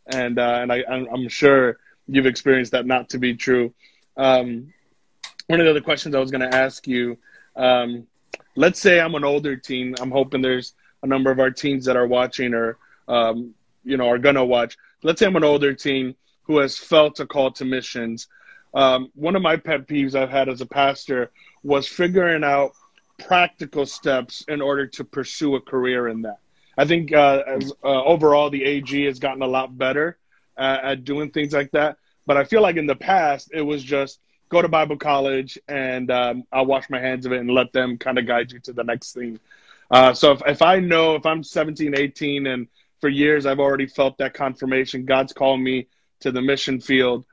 [0.07, 3.73] and uh, and I, I'm sure you've experienced that not to be true.
[4.17, 4.73] Um,
[5.47, 7.17] one of the other questions I was going to ask you,
[7.57, 8.07] um,
[8.57, 9.95] let's say I'm an older teen.
[10.01, 14.09] I'm hoping there's a number of our teens that are watching or um, you know
[14.09, 14.77] are going to watch.
[15.03, 18.27] Let's say I'm an older teen who has felt a call to missions.
[18.75, 21.31] Um, one of my pet peeves I've had as a pastor
[21.63, 22.73] was figuring out
[23.19, 26.41] practical steps in order to pursue a career in that.
[26.79, 30.17] I think uh, as, uh, overall the AG has gotten a lot better
[30.57, 31.97] uh, at doing things like that.
[32.25, 36.09] But I feel like in the past it was just go to Bible college and
[36.11, 38.73] um, I'll wash my hands of it and let them kind of guide you to
[38.73, 39.41] the next thing.
[39.91, 42.69] Uh, so if, if I know if I'm 17, 18, and
[43.01, 45.89] for years I've already felt that confirmation, God's called me
[46.21, 47.25] to the mission field.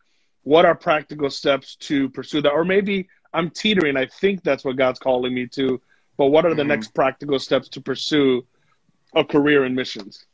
[0.43, 2.51] What are practical steps to pursue that?
[2.51, 3.95] Or maybe I'm teetering.
[3.95, 5.79] I think that's what God's calling me to.
[6.17, 6.69] But what are the mm-hmm.
[6.69, 8.45] next practical steps to pursue
[9.15, 10.25] a career in missions?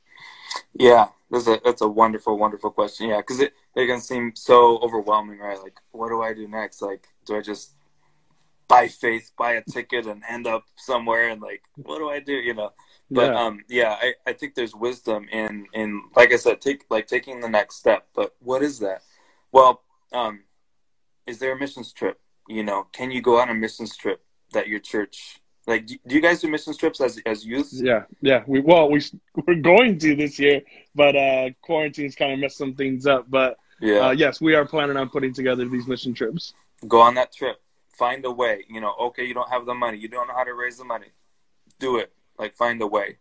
[0.73, 3.09] Yeah, that's a that's a wonderful, wonderful question.
[3.09, 5.61] Yeah, because it it can seem so overwhelming, right?
[5.61, 6.81] Like, what do I do next?
[6.81, 7.73] Like, do I just
[8.67, 12.33] by faith buy a ticket and end up somewhere and like what do I do?
[12.33, 12.71] You know.
[13.09, 13.39] But yeah.
[13.39, 17.41] um yeah, I, I think there's wisdom in in like I said, take like taking
[17.41, 18.07] the next step.
[18.15, 19.01] But what is that?
[19.51, 20.43] Well, um,
[21.27, 22.19] is there a missions trip?
[22.47, 24.23] You know, can you go on a missions trip
[24.53, 27.69] that your church like do you guys do mission trips as as youth?
[27.73, 29.01] Yeah yeah we well we
[29.47, 30.61] we're going to this year
[30.95, 34.07] but uh quarantine's kind of messed some things up but yeah.
[34.07, 36.53] uh, yes we are planning on putting together these mission trips.
[36.87, 37.57] Go on that trip.
[37.91, 40.43] Find a way you know okay you don't have the money you don't know how
[40.43, 41.07] to raise the money.
[41.79, 42.11] Do it.
[42.39, 43.17] Like find a way.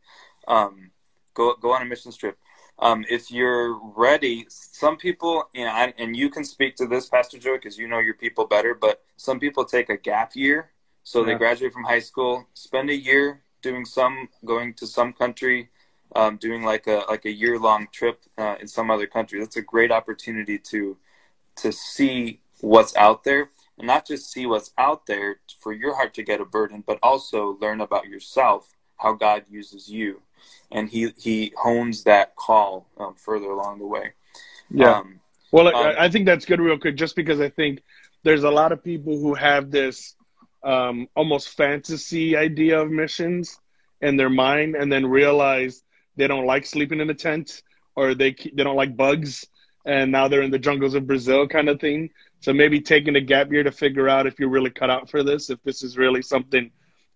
[0.48, 0.90] Um
[1.34, 2.38] go go on a mission trip.
[2.82, 7.36] Um, if you're ready, some people, you know, and you can speak to this, Pastor
[7.36, 8.74] Joe, because you know your people better.
[8.74, 10.70] But some people take a gap year
[11.10, 11.32] so yeah.
[11.32, 15.68] they graduate from high school, spend a year doing some, going to some country,
[16.14, 19.40] um, doing like a like a year long trip uh, in some other country.
[19.40, 20.96] That's a great opportunity to
[21.56, 26.14] to see what's out there, and not just see what's out there for your heart
[26.14, 30.22] to get a burden, but also learn about yourself, how God uses you,
[30.70, 34.12] and he he hones that call um, further along the way.
[34.70, 34.98] Yeah.
[34.98, 35.18] Um,
[35.50, 37.82] well, um, I think that's good, real quick, just because I think
[38.22, 40.14] there's a lot of people who have this
[40.62, 43.58] um, almost fantasy idea of missions
[44.00, 45.82] in their mind and then realize
[46.16, 47.62] they don't like sleeping in a tent
[47.96, 49.46] or they they don't like bugs
[49.86, 52.10] and now they're in the jungles of Brazil kind of thing.
[52.40, 55.22] So maybe taking a gap year to figure out if you're really cut out for
[55.22, 56.70] this, if this is really something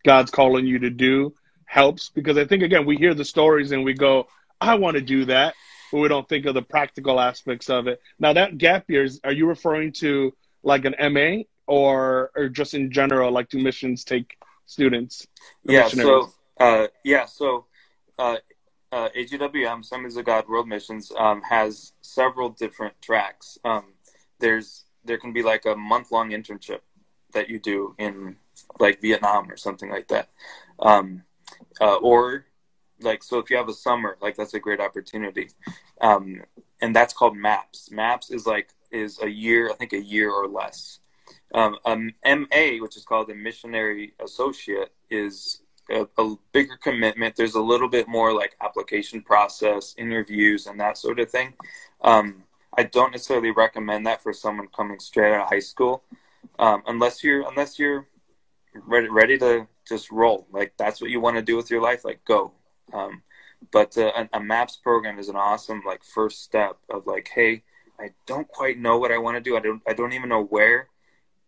[0.05, 1.34] God's calling you to do
[1.66, 4.28] helps because I think again we hear the stories and we go,
[4.61, 5.55] I want to do that,
[5.90, 8.01] but we don't think of the practical aspects of it.
[8.18, 10.32] Now that gap years, are you referring to
[10.62, 14.37] like an MA or or just in general like do missions take
[14.67, 15.27] students?
[15.65, 17.67] Yeah so uh, yeah so
[18.19, 18.37] uh,
[18.93, 23.59] uh, AGWM Assemblies of God World Missions um, has several different tracks.
[23.65, 23.95] Um,
[24.39, 26.81] there's there can be like a month long internship
[27.33, 28.37] that you do in
[28.79, 30.29] like Vietnam or something like that.
[30.79, 31.25] Um,
[31.81, 32.47] uh, or
[33.01, 35.49] like so if you have a summer like that's a great opportunity.
[36.01, 36.43] Um,
[36.81, 37.91] and that's called maps.
[37.91, 41.01] Maps is like is a year i think a year or less
[41.55, 47.37] um, um, MA, which is called a missionary associate, is a, a, bigger commitment.
[47.37, 51.55] There's a little bit more like application process, interviews, and that sort of thing.
[52.01, 52.43] Um,
[52.77, 56.03] I don't necessarily recommend that for someone coming straight out of high school,
[56.59, 58.09] um, unless you're unless you're
[58.75, 60.49] ready, ready to just roll.
[60.51, 62.05] Like that's what you want to do with your life.
[62.05, 62.53] Like go.
[62.93, 63.23] Um,
[63.71, 67.63] but uh, a, a MAPS program is an awesome like first step of like, hey,
[68.01, 69.57] I don't quite know what I want to do.
[69.57, 70.89] I don't I don't even know where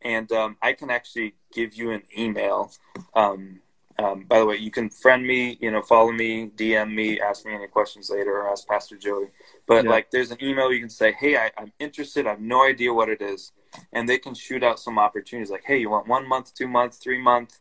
[0.07, 2.71] and um, I can actually give you an email.
[3.15, 3.61] Um,
[3.99, 7.45] um, by the way, you can friend me, you know, follow me, DM me, ask
[7.45, 9.29] me any questions later, or ask Pastor Joey.
[9.67, 9.91] But yeah.
[9.91, 12.27] like, there's an email you can say, "Hey, I, am interested.
[12.27, 13.53] I have no idea what it is,"
[13.93, 15.51] and they can shoot out some opportunities.
[15.51, 17.59] Like, "Hey, you want one month, two months, three months?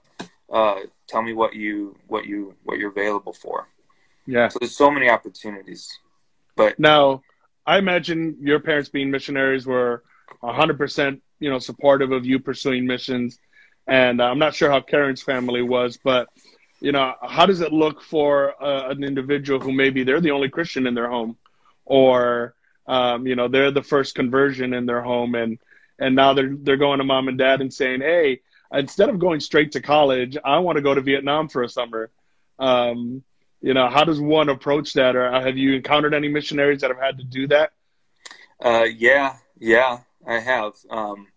[0.51, 3.69] Uh, tell me what you what you what you're available for."
[4.27, 4.49] Yeah.
[4.49, 5.89] So there's so many opportunities.
[6.55, 7.21] But now,
[7.65, 10.03] I imagine your parents being missionaries were
[10.43, 13.39] 100% you know supportive of you pursuing missions.
[13.87, 16.27] And uh, I'm not sure how Karen's family was, but
[16.81, 20.49] you know, how does it look for uh, an individual who maybe they're the only
[20.49, 21.37] Christian in their home,
[21.85, 22.53] or
[22.87, 25.57] um, you know, they're the first conversion in their home, and
[25.99, 28.41] and now they're they're going to mom and dad and saying, hey,
[28.73, 32.09] instead of going straight to college, I want to go to Vietnam for a summer.
[32.59, 33.23] Um,
[33.61, 36.99] you know, how does one approach that, or have you encountered any missionaries that have
[36.99, 37.71] had to do that?
[38.63, 39.99] Uh, yeah, yeah.
[40.25, 40.73] I have.
[40.89, 41.27] Um,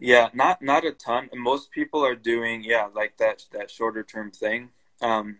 [0.00, 1.30] yeah, not not a ton.
[1.34, 4.70] Most people are doing yeah like that that shorter term thing.
[5.00, 5.38] Um,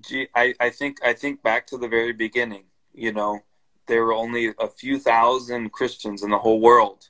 [0.00, 2.64] gee, I I think I think back to the very beginning.
[2.94, 3.40] You know,
[3.86, 7.08] there were only a few thousand Christians in the whole world.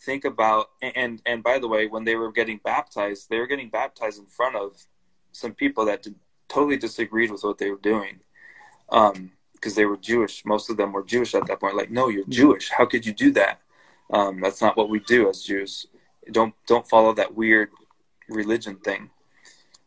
[0.00, 3.70] Think about and and by the way, when they were getting baptized, they were getting
[3.70, 4.76] baptized in front of
[5.32, 6.16] some people that did,
[6.48, 8.20] totally disagreed with what they were doing.
[8.90, 10.44] Um, because they were Jewish.
[10.44, 11.76] Most of them were Jewish at that point.
[11.76, 12.70] Like, no, you're Jewish.
[12.70, 13.60] How could you do that?
[14.10, 15.86] Um, that's not what we do as Jews.
[16.32, 17.70] Don't don't follow that weird
[18.28, 19.10] religion thing.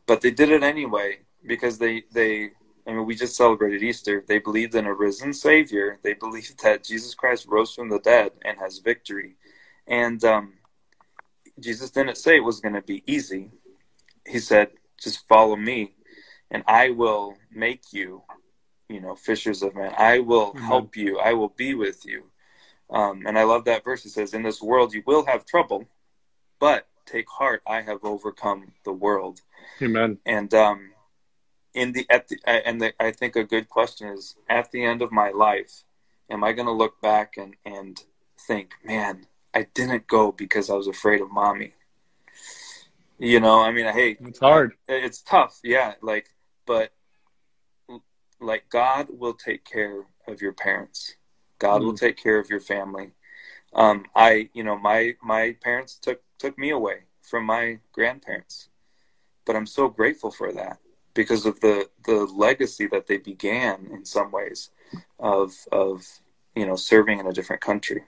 [0.06, 2.52] But they did it anyway because they they.
[2.86, 4.26] I mean, we just celebrated Easter.
[4.28, 6.00] They believed in a risen Savior.
[6.04, 9.36] They believed that Jesus Christ rose from the dead and has victory.
[9.88, 10.54] And um,
[11.62, 13.52] Jesus didn't say it was going to be easy.
[14.28, 14.72] He said,
[15.02, 15.96] "Just follow me,
[16.52, 18.24] and I will make you
[18.94, 19.92] you know, fishers of men.
[19.98, 20.66] I will mm-hmm.
[20.66, 21.20] help you.
[21.20, 22.26] I will be with you.
[22.90, 24.06] Um, and I love that verse.
[24.06, 25.88] It says, "In this world you will have trouble,
[26.60, 27.64] but take heart.
[27.68, 29.42] I have overcome the world."
[29.82, 30.20] Amen.
[30.26, 30.92] And um,
[31.74, 35.02] in the at the and the, I think a good question is: at the end
[35.02, 35.84] of my life,
[36.30, 38.00] am I going to look back and and
[38.48, 41.74] think, man, I didn't go because I was afraid of mommy.
[43.18, 44.74] You know, I mean, hey, it's hard.
[44.88, 45.94] It's tough, yeah.
[46.02, 46.28] Like,
[46.66, 46.92] but
[48.44, 51.16] like God will take care of your parents.
[51.60, 51.86] God mm.
[51.86, 53.12] will take care of your family.
[53.74, 58.70] Um, I, you know, my my parents took took me away from my grandparents,
[59.46, 60.78] but I'm so grateful for that
[61.14, 64.70] because of the the legacy that they began in some ways
[65.20, 66.06] of of
[66.56, 68.04] you know serving in a different country.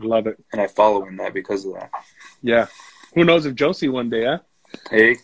[0.00, 1.90] I love it, and I follow in that because of that.
[2.42, 2.66] Yeah,
[3.14, 4.38] who knows if Josie one day, huh?
[4.90, 5.16] Hey.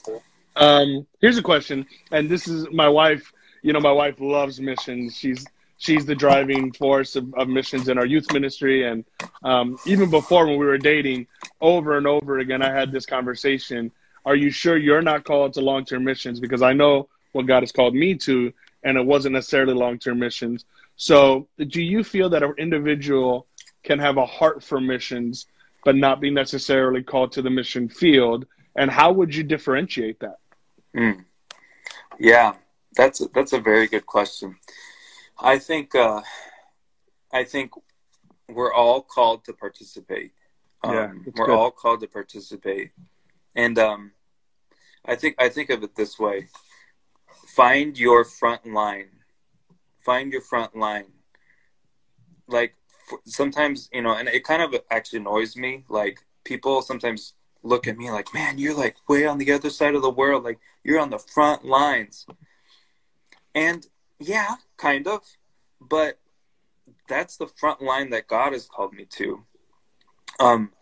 [0.56, 3.32] Um, here's a question, and this is my wife.
[3.64, 5.16] You know, my wife loves missions.
[5.16, 5.46] She's
[5.78, 9.06] she's the driving force of, of missions in our youth ministry, and
[9.42, 11.26] um, even before when we were dating,
[11.62, 13.90] over and over again, I had this conversation.
[14.26, 16.40] Are you sure you're not called to long term missions?
[16.40, 18.52] Because I know what God has called me to,
[18.82, 20.66] and it wasn't necessarily long term missions.
[20.96, 23.46] So, do you feel that an individual
[23.82, 25.46] can have a heart for missions,
[25.86, 28.44] but not be necessarily called to the mission field?
[28.76, 30.36] And how would you differentiate that?
[30.94, 31.24] Mm.
[32.18, 32.54] Yeah,
[32.96, 34.56] that's a, that's a very good question.
[35.38, 36.22] I think uh,
[37.32, 37.72] I think
[38.48, 40.32] we're all called to participate.
[40.82, 41.56] Um, yeah, we're good.
[41.56, 42.92] all called to participate,
[43.54, 44.12] and um,
[45.04, 46.48] I think I think of it this way:
[47.48, 49.10] find your front line.
[50.04, 51.06] Find your front line.
[52.46, 52.74] Like
[53.24, 55.84] sometimes you know, and it kind of actually annoys me.
[55.88, 59.94] Like people sometimes look at me like, man, you're like way on the other side
[59.94, 60.44] of the world.
[60.44, 62.26] Like you're on the front lines.
[63.54, 63.86] And
[64.18, 65.22] yeah, kind of.
[65.80, 66.18] But
[67.08, 69.44] that's the front line that God has called me to.
[70.40, 70.72] Um,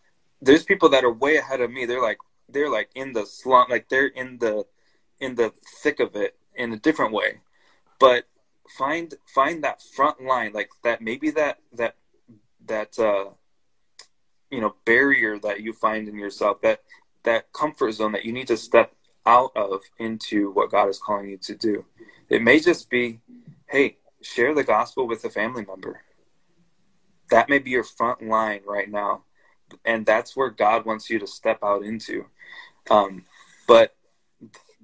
[0.40, 1.86] there's people that are way ahead of me.
[1.86, 2.18] They're like
[2.48, 4.66] they're like in the slum, like they're in the
[5.20, 5.52] in the
[5.82, 7.40] thick of it in a different way.
[7.98, 8.24] But
[8.76, 11.96] find find that front line, like that maybe that that
[12.66, 13.30] that uh
[14.50, 16.82] you know barrier that you find in yourself that
[17.24, 18.94] that comfort zone that you need to step
[19.24, 21.84] out of into what God is calling you to do.
[22.28, 23.20] It may just be,
[23.66, 26.02] hey, share the gospel with a family member.
[27.30, 29.24] That may be your front line right now,
[29.84, 32.26] and that's where God wants you to step out into.
[32.90, 33.24] Um,
[33.66, 33.94] but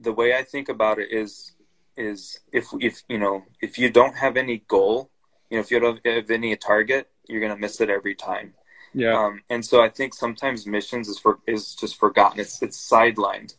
[0.00, 1.52] the way I think about it is,
[1.96, 5.10] is if if you know if you don't have any goal,
[5.50, 8.54] you know if you don't have any target, you're gonna miss it every time.
[8.94, 9.18] Yeah.
[9.18, 12.40] Um, and so I think sometimes missions is for is just forgotten.
[12.40, 13.54] It's it's sidelined,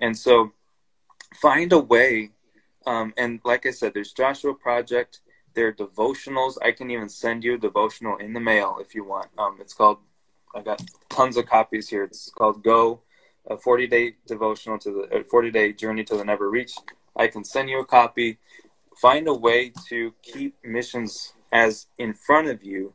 [0.00, 0.52] and so
[1.34, 2.30] find a way.
[2.86, 5.20] Um, and like I said, there's Joshua Project.
[5.54, 6.56] There are devotionals.
[6.62, 9.28] I can even send you a devotional in the mail if you want.
[9.38, 9.98] Um, it's called.
[10.54, 12.04] I got tons of copies here.
[12.04, 13.00] It's called Go,
[13.48, 16.74] a 40 day devotional to the 40 day journey to the never reach.
[17.16, 18.38] I can send you a copy.
[18.96, 22.94] Find a way to keep missions as in front of you,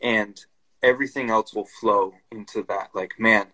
[0.00, 0.40] and
[0.82, 2.90] everything else will flow into that.
[2.94, 3.46] Like, man,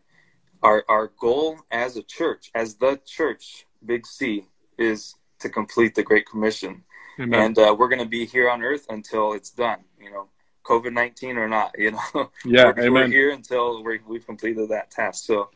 [0.62, 4.46] our our goal as a church, as the church, Big C,
[4.78, 6.84] is to complete the Great Commission,
[7.18, 7.40] Amen.
[7.40, 9.80] and uh, we're going to be here on Earth until it's done.
[10.00, 10.28] You know,
[10.64, 11.74] COVID nineteen or not.
[11.78, 15.24] You know, yeah, we're, we're here until we have completed that task.
[15.24, 15.50] So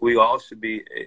[0.00, 1.04] we all should be eh,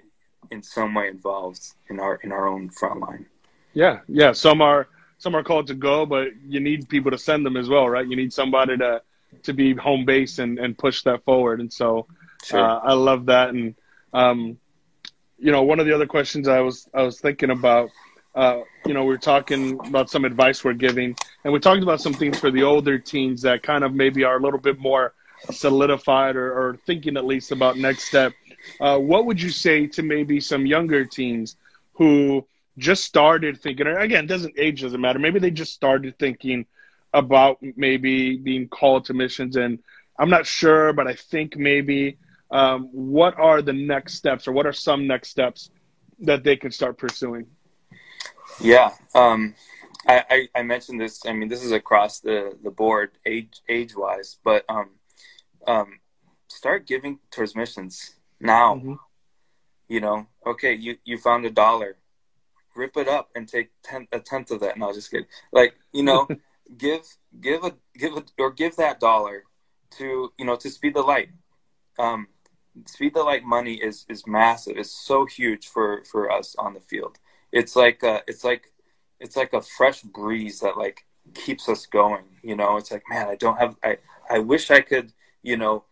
[0.50, 3.26] in some way involved in our in our own front line.
[3.74, 4.32] Yeah, yeah.
[4.32, 7.68] Some are some are called to go, but you need people to send them as
[7.68, 8.06] well, right?
[8.06, 9.02] You need somebody to
[9.42, 11.60] to be home base and, and push that forward.
[11.60, 12.06] And so
[12.44, 12.60] sure.
[12.60, 13.50] uh, I love that.
[13.50, 13.74] And
[14.12, 14.58] um,
[15.38, 17.90] you know, one of the other questions I was I was thinking about,
[18.36, 22.02] uh, you know, we are talking about some advice we're giving, and we talked about
[22.02, 25.14] some things for the older teens that kind of maybe are a little bit more
[25.50, 28.34] solidified or, or thinking at least about next step.
[28.78, 31.56] Uh, what would you say to maybe some younger teens
[31.94, 33.86] who just started thinking?
[33.86, 35.18] Again, doesn't age doesn't matter.
[35.18, 36.66] Maybe they just started thinking
[37.14, 39.78] about maybe being called to missions, and
[40.18, 42.18] I'm not sure, but I think maybe
[42.50, 45.70] um, what are the next steps, or what are some next steps
[46.20, 47.46] that they can start pursuing?
[48.60, 49.54] Yeah, um,
[50.06, 51.24] I, I, I, mentioned this.
[51.26, 54.90] I mean, this is across the the board, age age wise, but um,
[55.66, 56.00] um,
[56.48, 58.76] start giving towards missions now.
[58.76, 58.94] Mm-hmm.
[59.88, 61.96] You know, okay, you you found a dollar,
[62.74, 64.78] rip it up and take ten, a tenth of that.
[64.78, 65.26] No, just kidding.
[65.52, 66.26] Like you know,
[66.78, 67.02] give
[67.40, 69.44] give a give a or give that dollar
[69.98, 71.28] to you know to speed the light
[71.98, 72.28] um,
[72.86, 76.80] speed the light money is is massive it's so huge for for us on the
[76.80, 77.18] field
[77.56, 78.72] it's like uh it's like
[79.20, 83.28] it's like a fresh breeze that like keeps us going you know it's like man
[83.28, 83.96] i don't have i
[84.30, 85.84] i wish i could you know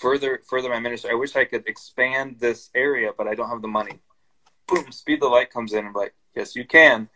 [0.00, 3.62] further further my ministry i wish i could expand this area but i don't have
[3.62, 4.00] the money
[4.66, 7.08] boom speed the light comes in and like yes you can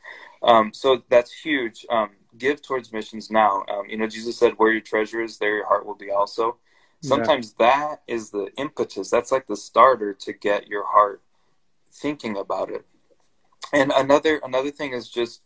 [0.42, 3.64] um, so that's huge um, give towards missions now.
[3.68, 6.58] Um, you know, Jesus said, "Where your treasure is, there your heart will be." Also,
[7.06, 7.66] Sometimes yeah.
[7.66, 9.10] that is the impetus.
[9.10, 11.22] That's like the starter to get your heart
[11.92, 12.84] thinking about it.
[13.72, 15.42] And another another thing is just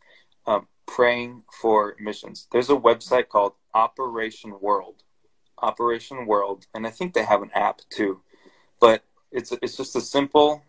[0.46, 2.46] um, praying for missions.
[2.52, 5.02] There's a website called Operation World,
[5.58, 8.20] Operation World, and I think they have an app too.
[8.80, 10.62] But it's it's just a simple,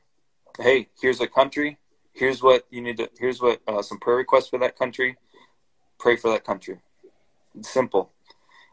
[0.59, 1.77] hey, here's a country.
[2.13, 3.09] Here's what you need to.
[3.17, 5.17] Here's what uh, some prayer requests for that country.
[5.99, 6.79] Pray for that country.
[7.57, 8.11] It's simple,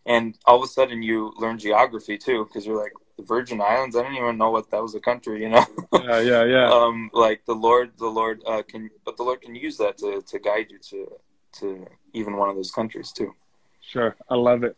[0.06, 3.96] and all of a sudden you learn geography too because you're like the Virgin Islands.
[3.96, 5.42] I didn't even know what that was a country.
[5.42, 5.66] You know.
[5.92, 6.70] yeah, yeah, yeah.
[6.78, 10.22] Um, like the Lord, the Lord uh, can, but the Lord can use that to
[10.22, 11.12] to guide you to
[11.60, 13.34] to even one of those countries too.
[13.82, 14.76] Sure, I love it.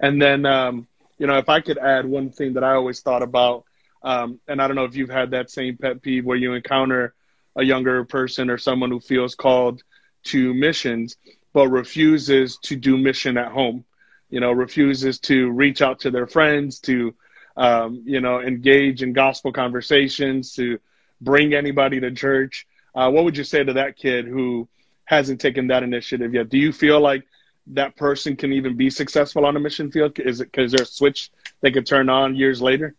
[0.00, 0.88] And then, um,
[1.18, 3.64] you know, if I could add one thing that I always thought about,
[4.02, 7.14] um, and I don't know if you've had that same pet peeve where you encounter
[7.54, 9.82] a younger person or someone who feels called
[10.24, 11.16] to missions,
[11.52, 13.84] but refuses to do mission at home.
[14.30, 17.14] You know, refuses to reach out to their friends, to,
[17.56, 20.78] um, you know, engage in gospel conversations, to
[21.20, 22.66] bring anybody to church.
[22.94, 24.68] Uh, what would you say to that kid who
[25.04, 26.48] hasn't taken that initiative yet?
[26.48, 27.24] Do you feel like
[27.68, 30.18] that person can even be successful on a mission field?
[30.18, 31.30] Is it because there's a switch
[31.60, 32.94] they could turn on years later?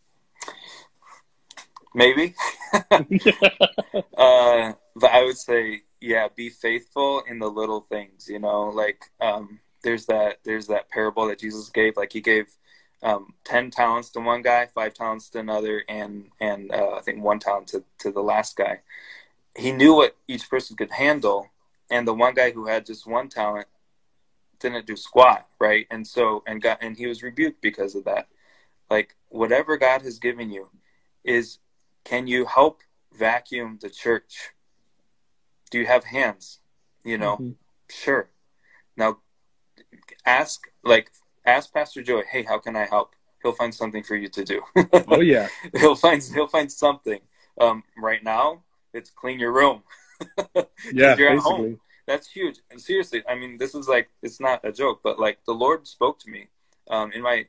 [1.94, 2.34] Maybe.
[2.74, 8.28] uh, but I would say, yeah, be faithful in the little things.
[8.28, 11.98] You know, like um, there's that there's that parable that Jesus gave.
[11.98, 12.48] Like he gave
[13.04, 17.22] um, ten talents to one guy, five talents to another, and and uh, I think
[17.22, 18.80] one talent to to the last guy.
[19.56, 21.50] He knew what each person could handle,
[21.92, 23.68] and the one guy who had just one talent
[24.60, 25.86] didn't do squat, right?
[25.92, 28.28] And so and got and he was rebuked because of that.
[28.90, 30.70] Like whatever God has given you
[31.24, 31.60] is
[32.06, 32.82] can you help
[33.14, 34.52] vacuum the church?
[35.70, 36.60] Do you have hands?
[37.04, 37.52] You know, mm-hmm.
[37.90, 38.30] sure.
[38.96, 39.18] Now
[40.26, 41.12] ask like
[41.46, 43.16] ask Pastor Joey, hey, how can I help?
[43.42, 44.62] He'll find something for you to do.
[45.08, 45.50] oh yeah.
[45.78, 47.20] he'll find he'll find something.
[47.60, 48.64] Um, right now
[48.94, 49.84] it's clean your room.
[50.94, 51.36] yeah, you're basically.
[51.36, 52.60] at home that's huge.
[52.70, 55.88] And seriously, I mean, this is like it's not a joke, but like the Lord
[55.88, 56.48] spoke to me
[56.90, 57.46] um, in my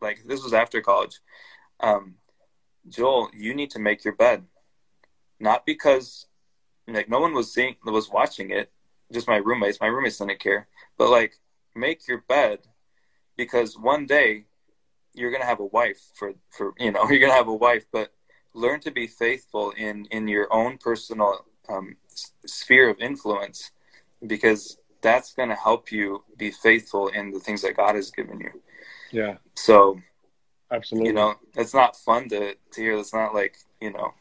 [0.00, 1.20] like this was after college.
[1.80, 2.14] Um,
[2.88, 4.44] Joel, you need to make your bed,
[5.40, 6.26] not because
[6.86, 8.70] like no one was seeing was watching it,
[9.12, 9.80] just my roommates.
[9.80, 10.68] My roommates didn't care,
[10.98, 11.36] but like
[11.74, 12.60] make your bed
[13.36, 14.44] because one day
[15.12, 18.12] you're gonna have a wife for for you know you're gonna have a wife, but
[18.54, 21.96] learn to be faithful in in your own personal um,
[22.46, 23.70] sphere of influence
[24.26, 28.40] because that's going to help you be faithful in the things that God has given
[28.40, 28.50] you.
[29.12, 29.36] Yeah.
[29.54, 30.00] So,
[30.72, 31.10] absolutely.
[31.10, 32.98] You know, it's not fun to, to hear.
[32.98, 34.14] It's not like, you know,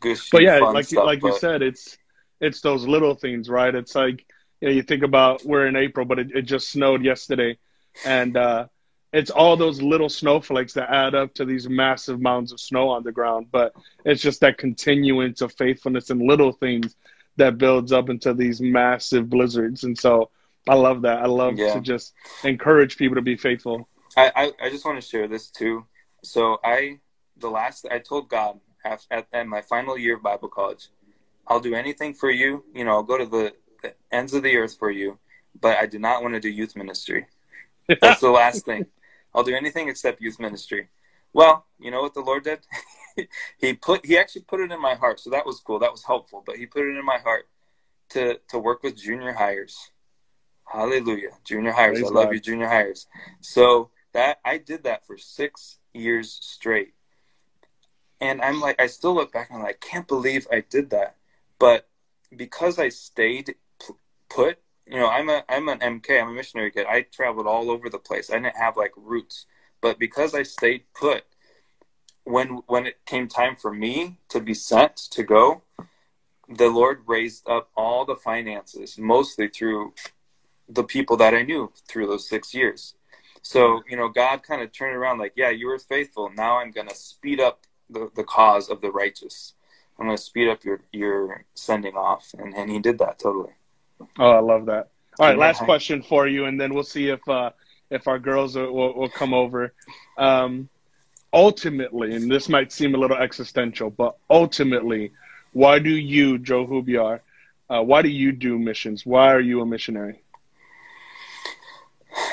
[0.00, 1.28] gushy, But yeah, like, stuff, like but...
[1.28, 1.96] you said, it's,
[2.40, 3.74] it's those little things, right?
[3.74, 4.26] It's like,
[4.60, 7.56] you know, you think about we're in April, but it, it just snowed yesterday.
[8.04, 8.66] And, uh,
[9.12, 13.02] it's all those little snowflakes that add up to these massive mounds of snow on
[13.02, 13.48] the ground.
[13.52, 13.74] But
[14.04, 16.96] it's just that continuance of faithfulness and little things
[17.36, 19.84] that builds up into these massive blizzards.
[19.84, 20.30] And so
[20.68, 21.18] I love that.
[21.18, 21.74] I love yeah.
[21.74, 22.14] to just
[22.44, 23.88] encourage people to be faithful.
[24.16, 25.86] I, I, I, just want to share this too.
[26.22, 27.00] So I,
[27.38, 30.88] the last, I told God at, at, my final year of Bible college,
[31.46, 32.64] I'll do anything for you.
[32.74, 35.18] You know, I'll go to the, the ends of the earth for you,
[35.58, 37.26] but I do not want to do youth ministry.
[38.00, 38.86] That's the last thing.
[39.34, 40.88] I'll do anything except youth ministry.
[41.32, 42.60] Well, you know what the Lord did?
[43.58, 45.78] he put he actually put it in my heart, so that was cool.
[45.78, 46.42] That was helpful.
[46.44, 47.48] But he put it in my heart
[48.10, 49.90] to to work with junior hires.
[50.64, 51.98] Hallelujah, junior hires.
[51.98, 52.34] Praise I love God.
[52.34, 53.06] you, junior hires.
[53.40, 56.94] So that I did that for six years straight,
[58.20, 60.90] and I'm like, I still look back and I'm like, I can't believe I did
[60.90, 61.16] that.
[61.58, 61.88] But
[62.34, 63.54] because I stayed
[64.28, 64.58] put,
[64.92, 66.20] you know, I'm a I'm an MK.
[66.20, 66.86] I'm a missionary kid.
[66.86, 68.28] I traveled all over the place.
[68.30, 69.46] I didn't have like roots,
[69.80, 71.24] but because I stayed put
[72.24, 75.62] when when it came time for me to be sent to go,
[76.46, 79.94] the Lord raised up all the finances, mostly through
[80.68, 82.94] the people that I knew through those six years.
[83.40, 86.30] So, you know, God kind of turned around like, yeah, you were faithful.
[86.36, 89.54] Now I'm going to speed up the, the cause of the righteous.
[89.98, 92.34] I'm going to speed up your, your sending off.
[92.38, 93.54] And, and he did that totally.
[94.18, 94.90] Oh, I love that.
[95.18, 97.50] All right, last question for you, and then we'll see if uh,
[97.90, 99.74] if our girls will, will, will come over.
[100.16, 100.68] Um,
[101.32, 105.12] ultimately, and this might seem a little existential, but ultimately,
[105.52, 107.20] why do you, Joe Hubiar,
[107.68, 109.04] uh, why do you do missions?
[109.04, 110.22] Why are you a missionary?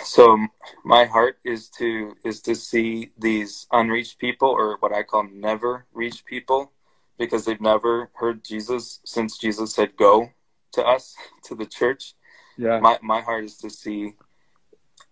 [0.04, 0.48] So
[0.84, 5.86] my heart is to is to see these unreached people, or what I call never
[5.94, 6.72] reached people,
[7.18, 10.32] because they've never heard Jesus since Jesus said "Go"
[10.74, 11.16] to us
[11.46, 12.14] to the church.
[12.58, 12.80] Yeah.
[12.80, 14.16] My my heart is to see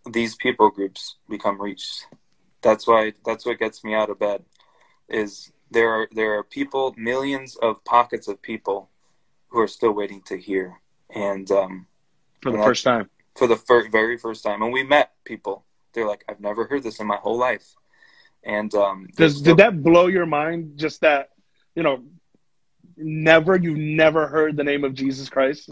[0.10, 2.08] these people groups become reached
[2.62, 4.43] that's why that's what gets me out of bed.
[5.10, 8.89] Is there are there are people, millions of pockets of people,
[9.49, 10.82] who are still waiting to hear,
[11.14, 11.88] and um,
[12.41, 13.10] For the and first time.
[13.36, 14.62] for the fir- very first time.
[14.62, 15.66] And we met people.
[15.93, 17.76] They're like, I've never heard this in my whole life.
[18.43, 20.78] And um, Does did that blow your mind?
[20.78, 21.30] Just that,
[21.76, 22.03] you know,
[22.97, 25.69] never you've never heard the name of Jesus Christ.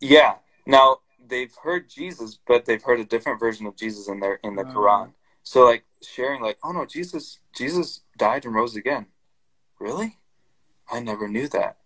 [0.00, 0.34] Yeah.
[0.66, 4.56] Now they've heard Jesus, but they've heard a different version of Jesus in their in
[4.56, 4.72] the Oh.
[4.74, 5.12] Quran.
[5.42, 9.06] So like sharing, like, oh no, Jesus, Jesus died and rose again.
[9.78, 10.18] Really?
[10.90, 11.78] I never knew that.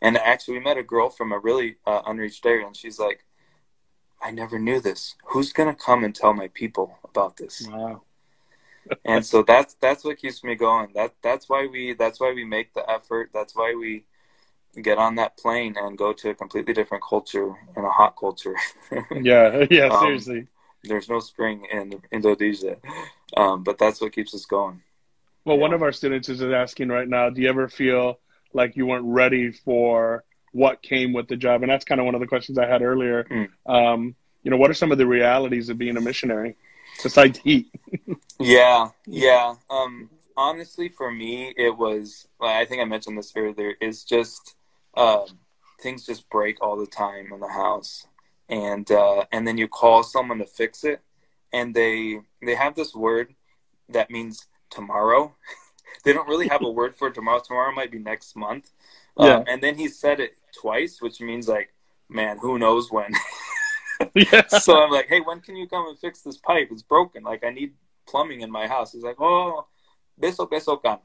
[0.00, 3.24] And actually, we met a girl from a really uh, unreached area, and she's like,
[4.22, 5.16] I never knew this.
[5.26, 7.68] Who's gonna come and tell my people about this?
[7.68, 8.02] Wow.
[9.04, 10.92] And so that's that's what keeps me going.
[10.94, 13.30] That that's why we that's why we make the effort.
[13.32, 14.04] That's why we
[14.82, 18.54] get on that plane and go to a completely different culture and a hot culture.
[19.20, 20.46] Yeah, yeah, Um, seriously.
[20.84, 22.76] There's no spring in Indonesia,
[23.36, 24.80] um, but that's what keeps us going.
[25.44, 28.20] Well, one of our students is asking right now, do you ever feel
[28.52, 31.62] like you weren't ready for what came with the job?
[31.62, 33.24] And that's kind of one of the questions I had earlier.
[33.24, 33.48] Mm.
[33.66, 36.56] Um, you know, what are some of the realities of being a missionary
[37.02, 37.70] besides heat?
[38.38, 39.54] Yeah, yeah.
[39.70, 42.28] Um, honestly, for me, it was.
[42.40, 43.74] I think I mentioned this earlier.
[43.80, 44.54] Is just
[44.94, 45.26] um,
[45.80, 48.06] things just break all the time in the house,
[48.48, 51.00] and uh, and then you call someone to fix it,
[51.52, 53.34] and they they have this word
[53.88, 55.34] that means tomorrow.
[56.04, 57.40] they don't really have a word for tomorrow.
[57.40, 58.70] Tomorrow might be next month.
[59.18, 59.36] Yeah.
[59.36, 61.72] Um, and then he said it twice, which means like,
[62.08, 63.12] man, who knows when.
[64.14, 64.46] yeah.
[64.48, 66.68] so I'm like, hey, when can you come and fix this pipe?
[66.70, 67.22] It's broken.
[67.22, 67.72] Like I need
[68.06, 68.92] plumbing in my house.
[68.92, 69.66] He's like, oh,
[70.20, 70.98] beso beso can.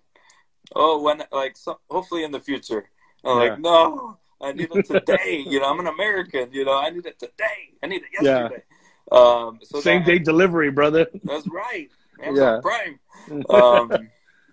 [0.76, 2.90] Oh, when like so, hopefully in the future.
[3.26, 3.50] I'm Yeah.
[3.50, 5.44] like, no, I need it today.
[5.48, 6.52] you know, I'm an American.
[6.52, 7.74] You know, I need it today.
[7.82, 8.42] I need it Yeah.
[8.42, 8.64] yesterday.
[9.12, 11.08] Um, so Same that- day delivery, brother.
[11.24, 11.90] That's right.
[12.32, 12.60] Yeah.
[12.62, 13.00] Prime.
[13.50, 13.92] Um,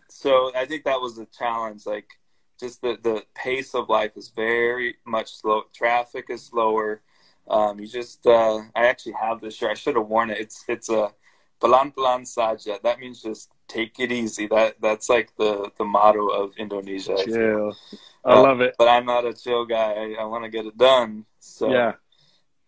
[0.09, 1.87] so I think that was the challenge.
[1.87, 2.09] Like,
[2.59, 5.63] just the the pace of life is very much slow.
[5.73, 7.01] Traffic is slower.
[7.49, 9.71] Um, you just, uh, I actually have this shirt.
[9.71, 10.39] I should have worn it.
[10.39, 11.13] It's it's a
[11.61, 12.81] pelan pelan saja.
[12.83, 14.47] That means just take it easy.
[14.47, 17.17] That that's like the the motto of Indonesia.
[17.19, 17.25] I.
[17.25, 17.77] Chill.
[18.25, 18.75] I Uh, love it.
[18.79, 19.93] But I'm not a chill guy.
[19.93, 21.25] I, I want to get it done.
[21.39, 21.95] So yeah.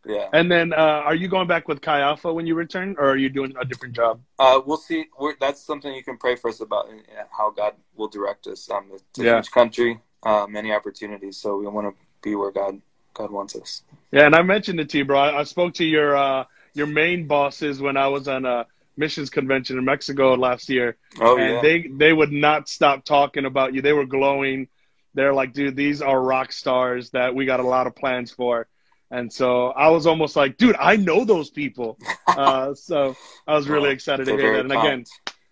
[0.06, 0.28] yeah.
[0.32, 3.16] And then, uh, are you going back with Chi Alpha when you return, or are
[3.18, 4.20] you doing a different job?
[4.38, 5.06] Uh, we'll see.
[5.20, 8.46] We're, that's something you can pray for us about and and how God will direct
[8.46, 8.70] us.
[8.70, 9.36] Um, it's a Yeah.
[9.36, 12.80] huge country, uh, many opportunities, so we want to be where God
[13.14, 13.82] God wants us.
[14.10, 15.18] Yeah, and I mentioned it to you, bro.
[15.18, 16.44] I, I spoke to your uh,
[16.74, 21.38] your main bosses when I was on a missions convention in Mexico last year, Oh
[21.38, 23.82] and yeah, they they would not stop talking about you.
[23.82, 24.68] They were glowing.
[25.14, 28.66] They're like, dude, these are rock stars that we got a lot of plans for.
[29.10, 31.98] And so I was almost like, dude, I know those people.
[32.24, 33.14] Uh, so
[33.46, 34.60] I was really excited to hear that.
[34.60, 35.04] And again,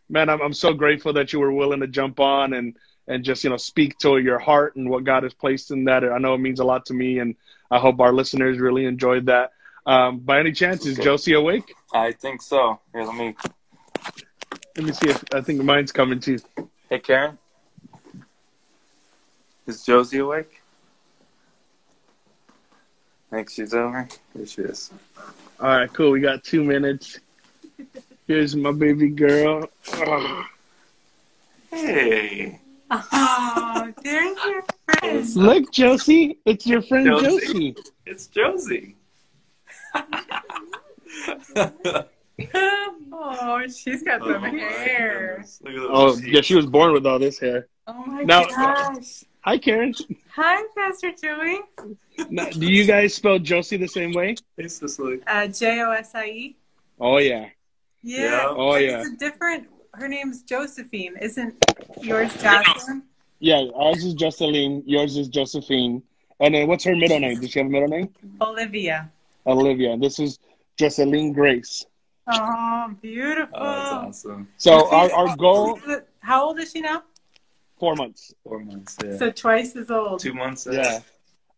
[0.08, 2.74] man, I'm, I'm so grateful that you were willing to jump on and,
[3.10, 6.04] and just, you know, speak to your heart and what God has placed in that.
[6.04, 7.34] I know it means a lot to me and
[7.70, 9.52] I hope our listeners really enjoyed that.
[9.86, 11.04] Um, by any chance, is Okay.
[11.04, 11.74] Josie awake?
[11.92, 12.78] I think so.
[12.92, 13.34] Here, let me.
[14.76, 16.38] Let me see if I think mine's coming too.
[16.88, 17.36] Hey, Karen,
[19.66, 20.60] is Josie awake?
[23.32, 24.06] I think she's over.
[24.36, 24.90] Here she is.
[25.60, 26.10] All right, cool.
[26.12, 27.18] We got two minutes.
[28.26, 29.68] Here's my baby girl.
[29.94, 30.44] Oh,
[31.70, 32.60] Hey,
[32.90, 35.28] Oh, there's your friend.
[35.36, 37.46] look, Josie, it's your friend Josie.
[37.46, 37.76] Josie.
[38.06, 38.96] it's Josie.
[43.12, 45.44] Oh, she's got some hair.
[45.62, 46.26] Look at those Oh, cheeks.
[46.28, 47.68] yeah, she was born with all this hair.
[47.86, 49.24] Oh my Now- gosh.
[49.42, 49.94] Hi, Karen.
[50.34, 51.60] Hi, Pastor Joey.
[52.30, 54.36] Now, do you guys spell Josie the same way?
[54.56, 55.20] Hey, Cicely.
[55.26, 56.56] Uh, J O S I E.
[56.98, 57.48] Oh yeah.
[58.02, 58.20] Yeah.
[58.20, 58.44] Yeah.
[58.48, 59.00] Oh, yeah.
[59.00, 59.68] It's a different.
[59.94, 61.16] Her name's Josephine.
[61.20, 61.54] Isn't
[62.02, 63.02] yours Jocelyn?
[63.40, 64.82] Yeah, ours is Jocelyn.
[64.86, 66.02] Yours is Josephine.
[66.40, 67.40] And then what's her middle name?
[67.40, 68.10] Does she have a middle name?
[68.40, 69.10] Olivia.
[69.46, 69.96] Olivia.
[69.96, 70.38] This is
[70.78, 71.86] Jocelyn Grace.
[72.26, 73.56] Oh, beautiful.
[73.58, 73.64] Oh,
[74.04, 74.48] that's awesome.
[74.56, 75.78] So our, our goal
[76.20, 77.02] How old is she now?
[77.78, 78.34] four months.
[78.44, 78.96] Four months.
[79.02, 79.16] Yeah.
[79.16, 80.20] So twice as old.
[80.20, 80.68] Two months.
[80.70, 81.00] Yeah.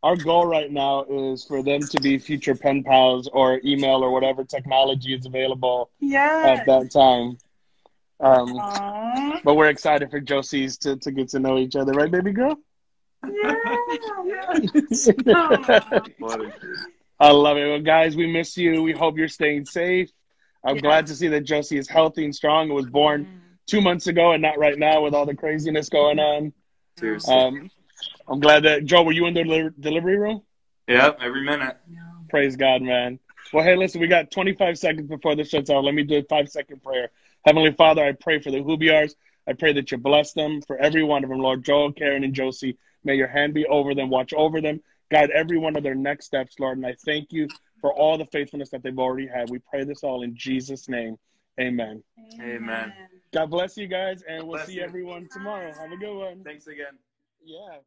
[0.04, 4.10] Our goal right now is for them to be future pen pals or email or
[4.12, 6.60] whatever technology is available Yes.
[6.60, 7.38] at that time.
[8.22, 9.40] Um, Aw.
[9.44, 12.56] but we're excited for Josie's to, to get to know each other, right, baby girl?
[13.28, 13.54] Yeah.
[16.20, 16.52] Funny.
[17.20, 17.68] I love it.
[17.68, 18.82] Well, guys, we miss you.
[18.82, 20.10] We hope you're staying safe.
[20.64, 20.82] I'm Yeah.
[20.82, 22.70] glad to see that Josie is healthy and strong.
[22.70, 23.26] It was born
[23.66, 26.52] two months ago and not right now with all the craziness going on.
[26.98, 27.34] Seriously.
[27.34, 27.70] Um,
[28.28, 30.42] I'm glad that Joe, were you in the deli- delivery room?
[30.88, 31.18] Yep.
[31.20, 31.76] Every minute.
[31.88, 32.00] No.
[32.28, 33.18] Praise God, man.
[33.52, 35.84] Well, hey, listen, we got 25 seconds before the shuts out.
[35.84, 37.10] Let me do a five second prayer.
[37.44, 39.14] Heavenly Father, I pray for the Hubiars.
[39.46, 42.34] I pray that you bless them for every one of them, Lord Joel, Karen, and
[42.34, 42.78] Josie.
[43.04, 44.80] May your hand be over them, watch over them,
[45.10, 46.78] guide every one of their next steps, Lord.
[46.78, 47.48] And I thank you
[47.80, 49.50] for all the faithfulness that they've already had.
[49.50, 51.18] We pray this all in Jesus' name.
[51.60, 52.02] Amen.
[52.40, 52.92] Amen.
[53.32, 54.82] God bless you guys, and we'll Bless see you.
[54.82, 55.72] everyone tomorrow.
[55.72, 56.44] Have a good one.
[56.44, 56.98] Thanks again.
[57.44, 57.78] Yeah.